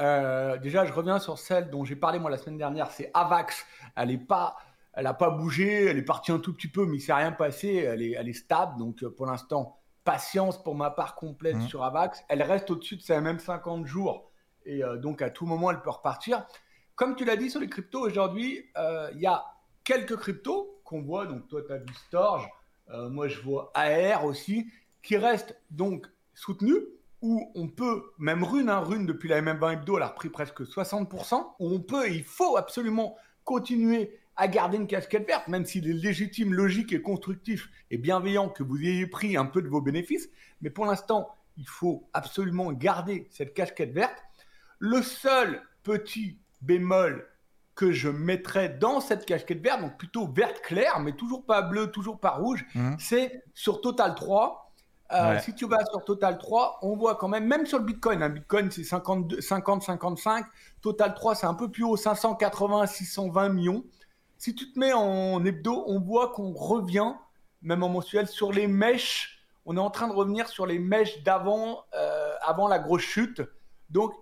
[0.62, 3.10] déjà, je reviens sur celle dont j'ai parlé moi la semaine dernière, c'est
[3.96, 4.56] Elle est pas,
[4.92, 7.32] elle a pas bougé, elle est partie un tout petit peu, mais il s'est rien
[7.32, 7.74] passé.
[7.76, 11.68] Elle est, elle est stable, donc euh, pour l'instant, patience pour ma part complète Mhm.
[11.68, 12.22] sur Avax.
[12.28, 14.30] Elle reste au-dessus de ses même 50 jours,
[14.66, 16.46] et euh, donc à tout moment, elle peut repartir.
[16.94, 19.44] Comme tu l'as dit sur les cryptos aujourd'hui, euh, il y a
[19.82, 21.26] quelques cryptos qu'on voit.
[21.26, 22.48] Donc toi, tu as vu Storge,
[22.90, 24.70] euh, moi je vois AR aussi,
[25.02, 26.82] qui restent donc soutenus
[27.24, 30.60] où on peut, même Rune, hein, Rune depuis la MM20 hebdo, elle a repris presque
[30.60, 35.64] 60%, où on peut et il faut absolument continuer à garder une casquette verte, même
[35.64, 39.68] s'il est légitime, logique et constructif et bienveillant que vous ayez pris un peu de
[39.68, 40.28] vos bénéfices.
[40.60, 44.22] Mais pour l'instant, il faut absolument garder cette casquette verte.
[44.78, 47.26] Le seul petit bémol
[47.74, 51.90] que je mettrais dans cette casquette verte, donc plutôt verte claire, mais toujours pas bleu,
[51.90, 52.96] toujours pas rouge, Mhm.
[52.98, 54.63] c'est sur Total 3.
[55.14, 55.40] Euh, Ouais.
[55.40, 58.30] Si tu vas sur Total 3, on voit quand même, même sur le Bitcoin, un
[58.30, 60.44] Bitcoin c'est 52 50-55,
[60.80, 63.84] Total 3 c'est un peu plus haut, 580-620 millions.
[64.38, 67.12] Si tu te mets en hebdo, on voit qu'on revient,
[67.62, 69.38] même en mensuel, sur les mèches.
[69.66, 73.40] On est en train de revenir sur les mèches d'avant, euh, avant la grosse chute.
[73.90, 74.12] Donc,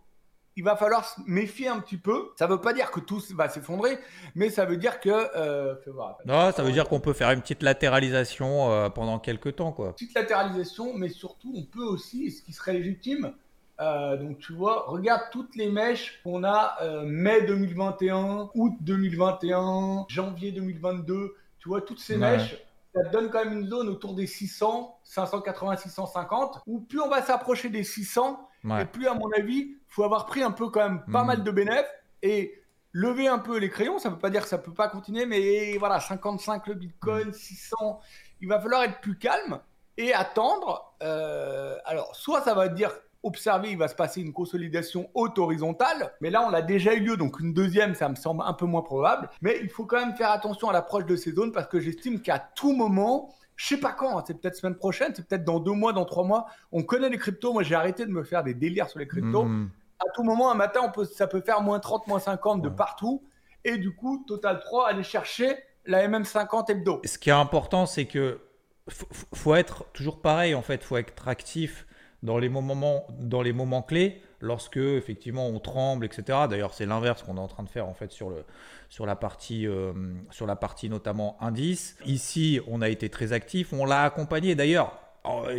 [0.57, 2.31] il va falloir se méfier un petit peu.
[2.39, 3.99] Ça ne veut pas dire que tout va s'effondrer,
[4.35, 5.11] mais ça veut dire que.
[5.37, 6.19] euh, voir.
[6.27, 9.93] Non, ça veut dire qu'on peut faire une petite latéralisation euh, pendant quelques temps, quoi.
[9.93, 13.33] petite latéralisation, mais surtout, on peut aussi, ce qui serait légitime,
[13.81, 20.53] euh, donc tu vois, regarde toutes les mèches qu'on a mai 2021, août 2021, janvier
[20.53, 22.37] 2022, tu vois, toutes ces Ouais.
[22.37, 22.57] mèches,
[22.95, 27.23] ça donne quand même une zone autour des 600, 580, 650, où plus on va
[27.23, 28.83] s'approcher des 600, Ouais.
[28.83, 31.27] et plus, à mon avis, faut avoir pris un peu quand même pas Mhm.
[31.27, 31.85] mal de bénéfices
[32.23, 32.59] et
[32.93, 33.99] lever un peu les crayons.
[33.99, 37.33] Ça ne veut pas dire que ça peut pas continuer, mais voilà, 55 le Bitcoin,
[37.33, 38.01] 600.
[38.41, 39.61] Il va falloir être plus calme
[39.97, 40.95] et attendre.
[41.03, 42.91] euh, alors, soit ça va dire
[43.25, 46.13] observer, il va se passer une consolidation haute horizontale.
[46.21, 48.67] Mais là, on l'a déjà eu lieu, donc une deuxième, ça me semble un peu
[48.67, 49.31] moins probable.
[49.43, 52.21] Mais il faut quand même faire attention à l'approche de ces zones parce que j'estime
[52.21, 55.61] qu'à tout moment, je sais pas quand, hein, c'est peut-être semaine prochaine, c'est peut-être dans
[55.61, 56.47] deux mois, dans trois mois.
[56.73, 57.53] On connaît les cryptos.
[57.53, 59.45] Moi, j'ai arrêté de me faire des délires sur les cryptos.
[59.45, 59.71] Mhm.
[60.07, 62.69] À tout moment, un matin, on peut, ça peut faire moins 30, moins 50 de
[62.69, 63.23] partout.
[63.65, 67.01] Et du coup, Total 3, aller chercher la MM50 hebdo.
[67.05, 68.41] Ce qui est important, c'est que
[68.89, 71.87] faut être toujours pareil en fait, faut être actif
[72.23, 76.41] dans les moments, dans les moments clés, lorsque effectivement on tremble, etc.
[76.49, 78.45] D'ailleurs, c'est l'inverse qu'on est en train de faire en fait sur le
[78.89, 79.93] sur la partie euh,
[80.31, 81.97] sur la partie notamment indice.
[82.07, 84.55] Ici, on a été très actif, on l'a accompagné.
[84.55, 85.02] D'ailleurs,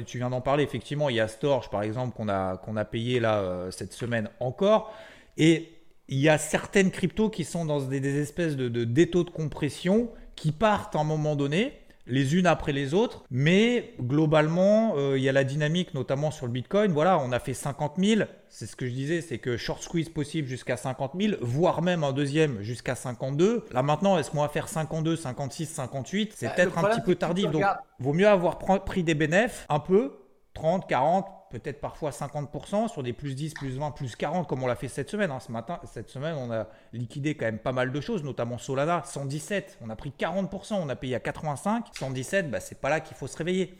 [0.05, 0.63] tu viens d'en parler.
[0.63, 4.29] Effectivement, il y a Storch par exemple qu'on a a payé là euh, cette semaine
[4.39, 4.93] encore,
[5.37, 5.69] et
[6.09, 9.29] il y a certaines cryptos qui sont dans des, des espèces de, de d'étaux de
[9.29, 11.73] compression qui partent à un moment donné,
[12.05, 13.23] les unes après les autres.
[13.31, 16.91] Mais globalement, euh, il y a la dynamique, notamment sur le Bitcoin.
[16.91, 18.21] Voilà, on a fait 50 000.
[18.49, 22.03] C'est ce que je disais, c'est que short squeeze possible jusqu'à 50 000, voire même
[22.03, 23.65] un deuxième jusqu'à 52.
[23.71, 27.15] Là maintenant, est-ce qu'on va faire 52, 56, 58 C'est Bah, peut-être un petit peu
[27.15, 27.45] tardif.
[27.51, 27.61] Donc,
[27.99, 30.13] vaut mieux avoir pr- pris des bénéfices un peu,
[30.53, 34.67] 30, 40, peut-être parfois 50% sur des plus 10, plus 20, plus 40 comme on
[34.67, 35.29] l'a fait cette semaine.
[35.29, 35.39] hein.
[35.39, 39.03] Ce matin, cette semaine, on a liquidé quand même pas mal de choses, notamment Solana,
[39.05, 39.77] 117.
[39.81, 41.85] On a pris 40%, on a payé à 85.
[41.97, 43.75] 117, bah, c'est pas là qu'il faut se réveiller.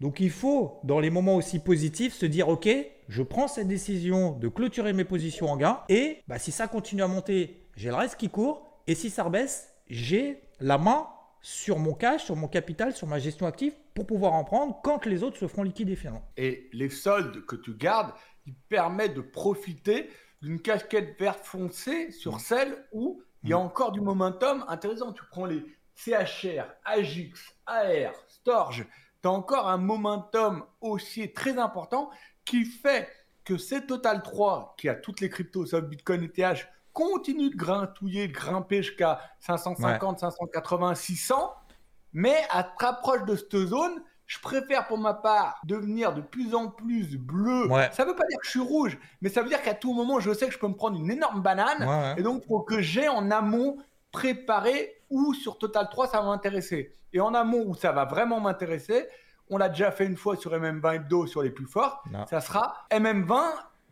[0.00, 2.68] Donc il faut, dans les moments aussi positifs, se dire ok,
[3.08, 7.02] je prends cette décision de clôturer mes positions en gain et bah, si ça continue
[7.02, 11.08] à monter, j'ai le reste qui court et si ça rebaisse, j'ai la main
[11.42, 15.06] sur mon cash, sur mon capital, sur ma gestion active pour pouvoir en prendre quand
[15.06, 16.22] les autres se feront liquider finalement.
[16.36, 18.12] Et les soldes que tu gardes,
[18.46, 20.08] ils permettent de profiter
[20.40, 25.12] d'une casquette verte foncée sur celle où il y a encore du momentum intéressant.
[25.12, 25.64] Tu prends les
[25.96, 28.86] CHR, AGX, AR, Storge,
[29.20, 32.10] tu as encore un momentum haussier très important
[32.44, 33.08] qui fait
[33.44, 37.56] que ces Total 3, qui a toutes les cryptos sauf Bitcoin et TH, continue de
[37.56, 41.52] grintouiller, de grimper jusqu'à 550, 580, 600.
[42.12, 46.54] Mais à te rapproche de cette zone, je préfère pour ma part devenir de plus
[46.54, 47.66] en plus bleu.
[47.70, 47.88] Ouais.
[47.92, 50.20] Ça veut pas dire que je suis rouge, mais ça veut dire qu'à tout moment,
[50.20, 51.80] je sais que je peux me prendre une énorme banane.
[51.80, 52.14] Ouais, ouais.
[52.18, 53.78] Et donc, il faut que j'ai en amont
[54.12, 56.94] préparé où sur Total 3 ça va m'intéresser.
[57.12, 59.06] Et en amont où ça va vraiment m'intéresser,
[59.48, 62.26] on l'a déjà fait une fois sur MM20 Hebdo sur les plus forts, Non.
[62.26, 63.40] ça sera MM20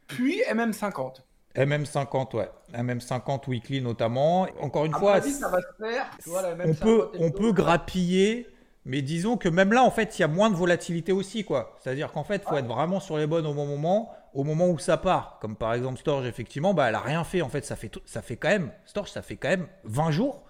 [0.06, 1.22] puis MM50.
[1.56, 2.50] MM50, ouais.
[2.74, 4.46] MM50 weekly notamment.
[4.60, 6.06] Encore une À fois, avis, ça va se faire.
[6.22, 8.46] Tu vois, la on MM50 peut, on peut grappiller,
[8.84, 11.76] mais disons que même là, en fait, il y a moins de volatilité aussi, quoi.
[11.82, 14.68] C'est-à-dire qu'en fait, il faut être vraiment sur les bonnes au bon moment, au moment
[14.68, 15.38] où ça part.
[15.40, 17.42] Comme par exemple Storage, effectivement, bah, elle a rien fait.
[17.42, 20.42] En fait, ça fait, ça fait quand même, Storage, ça fait quand même 20 jours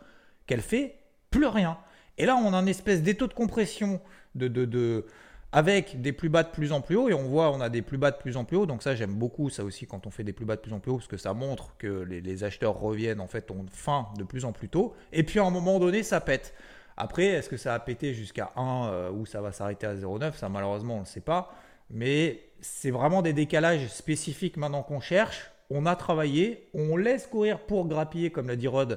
[0.46, 0.96] qu'elle fait
[1.30, 1.78] plus rien.
[2.18, 4.00] Et là, on a une espèce d'étau de compression
[4.34, 5.06] de, de, de-
[5.52, 7.08] avec des plus bas de plus en plus haut.
[7.08, 8.66] Et on voit, on a des plus bas de plus en plus haut.
[8.66, 10.80] Donc ça, j'aime beaucoup ça aussi quand on fait des plus bas de plus en
[10.80, 14.24] plus haut, parce que ça montre que les, acheteurs reviennent, en fait, ont faim de
[14.24, 14.94] plus en plus tôt.
[15.12, 16.54] Et puis à un moment donné, ça pète.
[16.96, 20.34] Après, est-ce que ça va péter jusqu'à 1 euh, ou ça va s'arrêter à 0,9
[20.34, 21.52] Ça, malheureusement, on ne sait pas.
[21.90, 25.50] Mais c'est vraiment des décalages spécifiques maintenant qu'on cherche.
[25.68, 28.92] On a travaillé, on laisse courir pour grappiller, comme l'a dit Rod,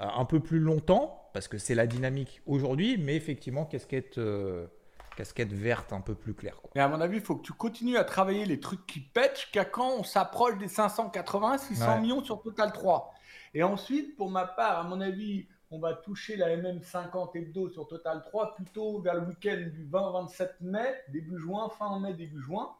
[0.00, 4.66] euh, un peu plus longtemps, parce que c'est la dynamique aujourd'hui, mais effectivement, casquette, euh,
[5.16, 6.60] casquette verte un peu plus claire.
[6.60, 6.70] Quoi.
[6.74, 9.36] Mais à mon avis, il faut que tu continues à travailler les trucs qui pètent
[9.40, 12.00] jusqu'à quand on s'approche des 580, 600 Ouais.
[12.00, 13.12] millions sur Total 3.
[13.54, 17.88] Et ensuite, pour ma part, à mon avis, on va toucher la MM50 hebdo sur
[17.88, 22.70] Total 3 plutôt vers le week-end du 20-27 mai, début juin, fin mai, début juin,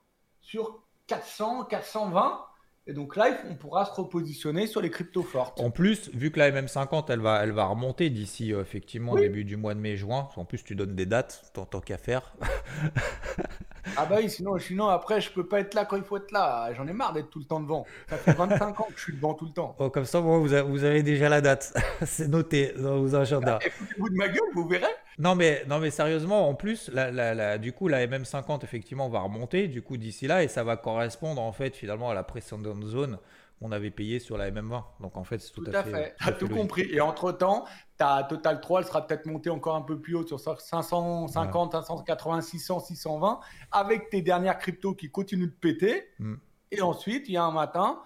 [0.41, 2.45] sur 400, 420.
[2.89, 5.61] Et donc là, on pourra se repositionner sur les cryptos fortes.
[5.61, 9.23] En plus, vu que la MM50, elle va, elle va remonter d'ici euh, effectivement Oui.
[9.23, 10.29] début du mois de mai-juin.
[10.37, 12.35] En plus, tu donnes des dates, tant, tant qu'à faire.
[13.97, 16.31] Ah bah oui, sinon, sinon après, je peux pas être là quand il faut être
[16.33, 16.73] là.
[16.75, 17.87] J'en ai marre d'être tout le temps devant.
[18.09, 19.75] Ça fait 25 ans que je suis devant tout le temps.
[19.79, 21.73] Oh, comme ça, vous, avez, vous avez déjà la date.
[22.05, 23.59] c'est noté dans vos agendas.
[23.61, 24.85] Foutez-vous de ma gueule, vous verrez.
[25.19, 29.09] Non mais, non mais sérieusement, en plus, la, la- la- du coup, la MM50 effectivement
[29.09, 32.23] va remonter du coup d'ici là et ça va correspondre en fait finalement à la
[32.23, 33.19] précédente zone
[33.61, 34.85] qu'on avait payée sur la MM20.
[35.01, 36.15] Donc en fait, c'est tout, Tout, à fait.
[36.19, 36.83] tout à T'as tout compris.
[36.91, 37.65] Et entre-temps,
[37.97, 41.31] ta Total 3, elle sera peut-être montée encore un peu plus haut sur 550,
[41.73, 43.41] 580, 600, 620,
[43.73, 46.05] avec tes dernières cryptos qui continuent de péter.
[46.19, 46.35] Mm.
[46.73, 48.01] Et ensuite, il y a un matin,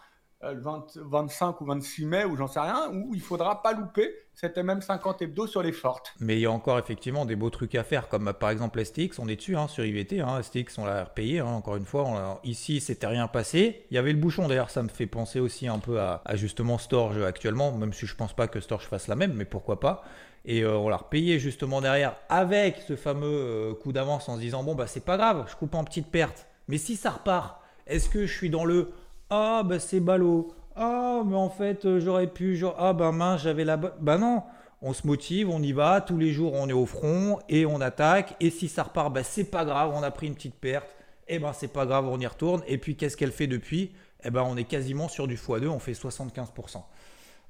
[0.45, 3.73] euh, le 20 25 ou 26 mai, ou j'en sais rien, où il faudra pas
[3.73, 6.15] louper cette même 50 hebdo sur les fortes.
[6.19, 8.83] Mais il y a encore effectivement des beaux trucs à faire, comme euh, par exemple
[8.83, 11.85] STX, on est dessus hein, sur IVT, hein, STX on l'a repayé, hein, encore une
[11.85, 15.41] fois, ici c'était rien passé, il y avait le bouchon d'ailleurs, ça me fait penser
[15.41, 19.09] aussi un peu à, justement Storge actuellement, même si je pense pas que Storge fasse
[19.09, 20.05] la même, mais pourquoi pas.
[20.47, 24.41] Et euh, on l'a repayé justement derrière avec ce fameux euh, coup d'avance en se
[24.41, 27.61] disant bon bah c'est pas grave, je coupe en petites pertes, mais si ça repart,
[27.87, 28.93] Est-ce que je suis dans le
[29.29, 33.43] ah bah c'est ballot, ah mais en fait euh, j'aurais pu, genre, ah bah mince
[33.43, 34.43] j'avais la bah non,
[34.83, 37.81] on se motive, on y va, tous les jours on est au front et on
[37.81, 40.95] attaque et si ça repart bah c'est pas grave, on a pris une petite perte,
[41.29, 43.93] et eh ben c'est pas grave, on y retourne et puis qu'est-ce qu'elle fait depuis?
[44.25, 46.83] Eh ben on est quasiment sur du x2, on fait 75%.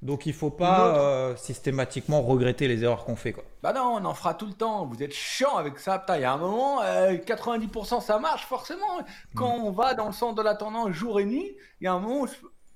[0.01, 3.33] Donc il faut pas euh, systématiquement regretter les erreurs qu'on fait.
[3.33, 3.43] Quoi.
[3.61, 4.85] Bah non, on en fera tout le temps.
[4.87, 6.03] Vous êtes chiant avec ça.
[6.15, 8.99] il y a un moment, 90% euh, ça marche forcément.
[9.35, 9.63] Quand mm.
[9.63, 11.99] on va dans le sens de la tendance jour et nuit, il y a un
[11.99, 12.27] moment où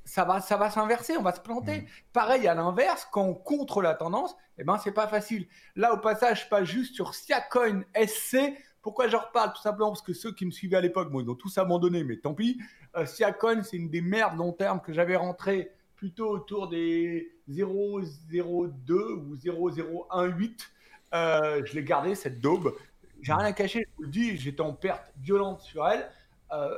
[0.05, 1.81] ça va, ça va s'inverser, on va se planter.
[1.81, 1.85] Mm.
[2.13, 5.47] Pareil à l'inverse, quand on contre la tendance, eh ben c'est pas facile.
[5.75, 8.53] Là au passage, pas juste sur Siacoin SC.
[8.81, 11.29] Pourquoi j'en reparle Tout simplement parce que ceux qui me suivaient à l'époque, moi, ils
[11.29, 12.59] ont tous abandonné, mais tant pis.
[12.95, 18.93] Euh, Siacoin, c'est une des merdes long terme que j'avais rentré plutôt autour des 0,02
[18.93, 20.71] ou 0,018.
[21.13, 22.75] Euh, je l'ai gardé, cette daube.
[23.21, 26.07] J'ai rien à cacher, je vous le dis, j'étais en perte violente sur elle.
[26.51, 26.77] Euh,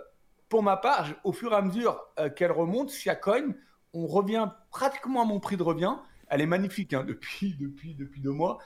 [0.49, 3.53] pour ma part, au fur et à mesure euh, qu'elle remonte, si elle cogne,
[3.93, 5.95] on revient pratiquement à mon prix de revient.
[6.29, 8.59] Elle est magnifique hein, depuis, depuis, depuis deux mois.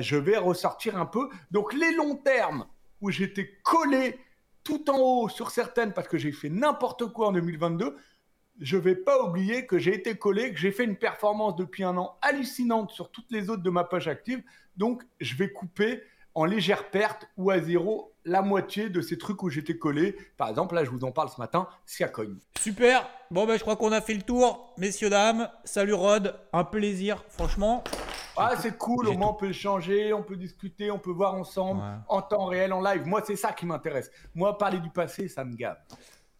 [0.00, 1.28] je vais ressortir un peu.
[1.50, 2.66] Donc les longs termes
[3.00, 4.18] où j'étais collé
[4.66, 7.96] tout en haut sur certaines parce que j'ai fait n'importe quoi en 2022,
[8.60, 11.84] je ne vais pas oublier que j'ai été collé, que j'ai fait une performance depuis
[11.84, 14.42] un an hallucinante sur toutes les autres de ma page active.
[14.76, 16.02] Donc, je vais couper
[16.34, 20.16] en légère perte ou à zéro la moitié de ces trucs où j'étais collé.
[20.36, 22.36] Par exemple, là, je vous en parle ce matin, Siacoin.
[22.60, 23.08] Super.
[23.30, 24.74] Bon, ben, je crois qu'on a fait le tour.
[24.76, 26.34] Messieurs, dames, salut Rod.
[26.52, 27.82] Un plaisir, franchement.
[28.36, 29.08] Ah, c'est cool.
[29.08, 32.72] Au moins, on peut échanger, on peut discuter, on peut voir ensemble en temps réel,
[32.72, 33.06] en live.
[33.06, 34.10] Moi, c'est ça qui m'intéresse.
[34.34, 35.78] Moi, parler du passé, ça me gave.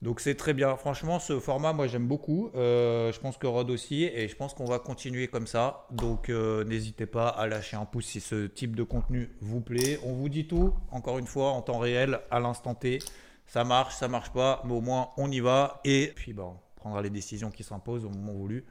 [0.02, 0.76] Donc c'est très bien.
[0.76, 2.50] Franchement, ce format, moi j'aime beaucoup.
[2.54, 4.04] Euh, je pense que Rod aussi.
[4.04, 5.86] Et je pense qu'on va continuer comme ça.
[5.90, 9.98] Donc euh, n'hésitez pas à lâcher un pouce si ce type de contenu vous plaît.
[10.04, 12.98] On vous dit tout, encore une fois, en temps réel, à l'instant T.
[13.46, 15.80] Ça marche, ça marche pas, mais au moins on y va.
[15.84, 18.66] Et puis bon, on prendra les décisions qui s'imposent au moment voulu.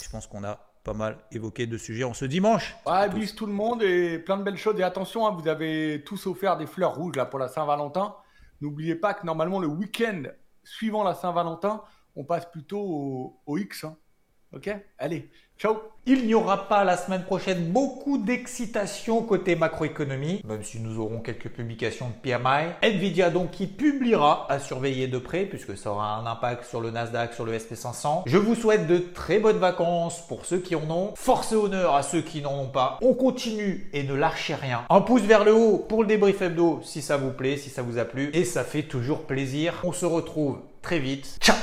[0.00, 2.76] Je pense qu'on a pas mal évoqué de sujets en ce dimanche.
[2.86, 4.78] Ouais, bis tout le monde et plein de belles choses.
[4.78, 8.14] Et attention, hein, vous avez tous offert des fleurs rouges là pour la Saint-Valentin.
[8.60, 10.22] N'oubliez pas que normalement le week-end
[10.62, 11.82] suivant la Saint-Valentin,
[12.16, 13.84] on passe plutôt au, X.
[13.84, 13.96] Hein.
[14.52, 14.70] Ok?
[14.98, 15.30] Allez,
[15.60, 20.98] ciao Il n'y aura pas la semaine prochaine beaucoup d'excitation côté macroéconomie, même si nous
[20.98, 22.70] aurons quelques publications de PMI.
[22.82, 26.90] Nvidia donc qui publiera à surveiller de près, puisque ça aura un impact sur le
[26.90, 28.22] Nasdaq, sur le SP500.
[28.24, 31.12] Je vous souhaite de très bonnes vacances pour ceux qui en ont.
[31.14, 32.98] Force et honneur à ceux qui n'en ont pas.
[33.02, 34.86] On continue et ne lâchez rien.
[34.88, 37.82] Un pouce vers le haut pour le débrief hebdo si ça vous plaît, si ça
[37.82, 38.30] vous a plu.
[38.32, 39.74] Et ça fait toujours plaisir.
[39.84, 41.36] On se retrouve très vite.
[41.42, 41.56] Ciao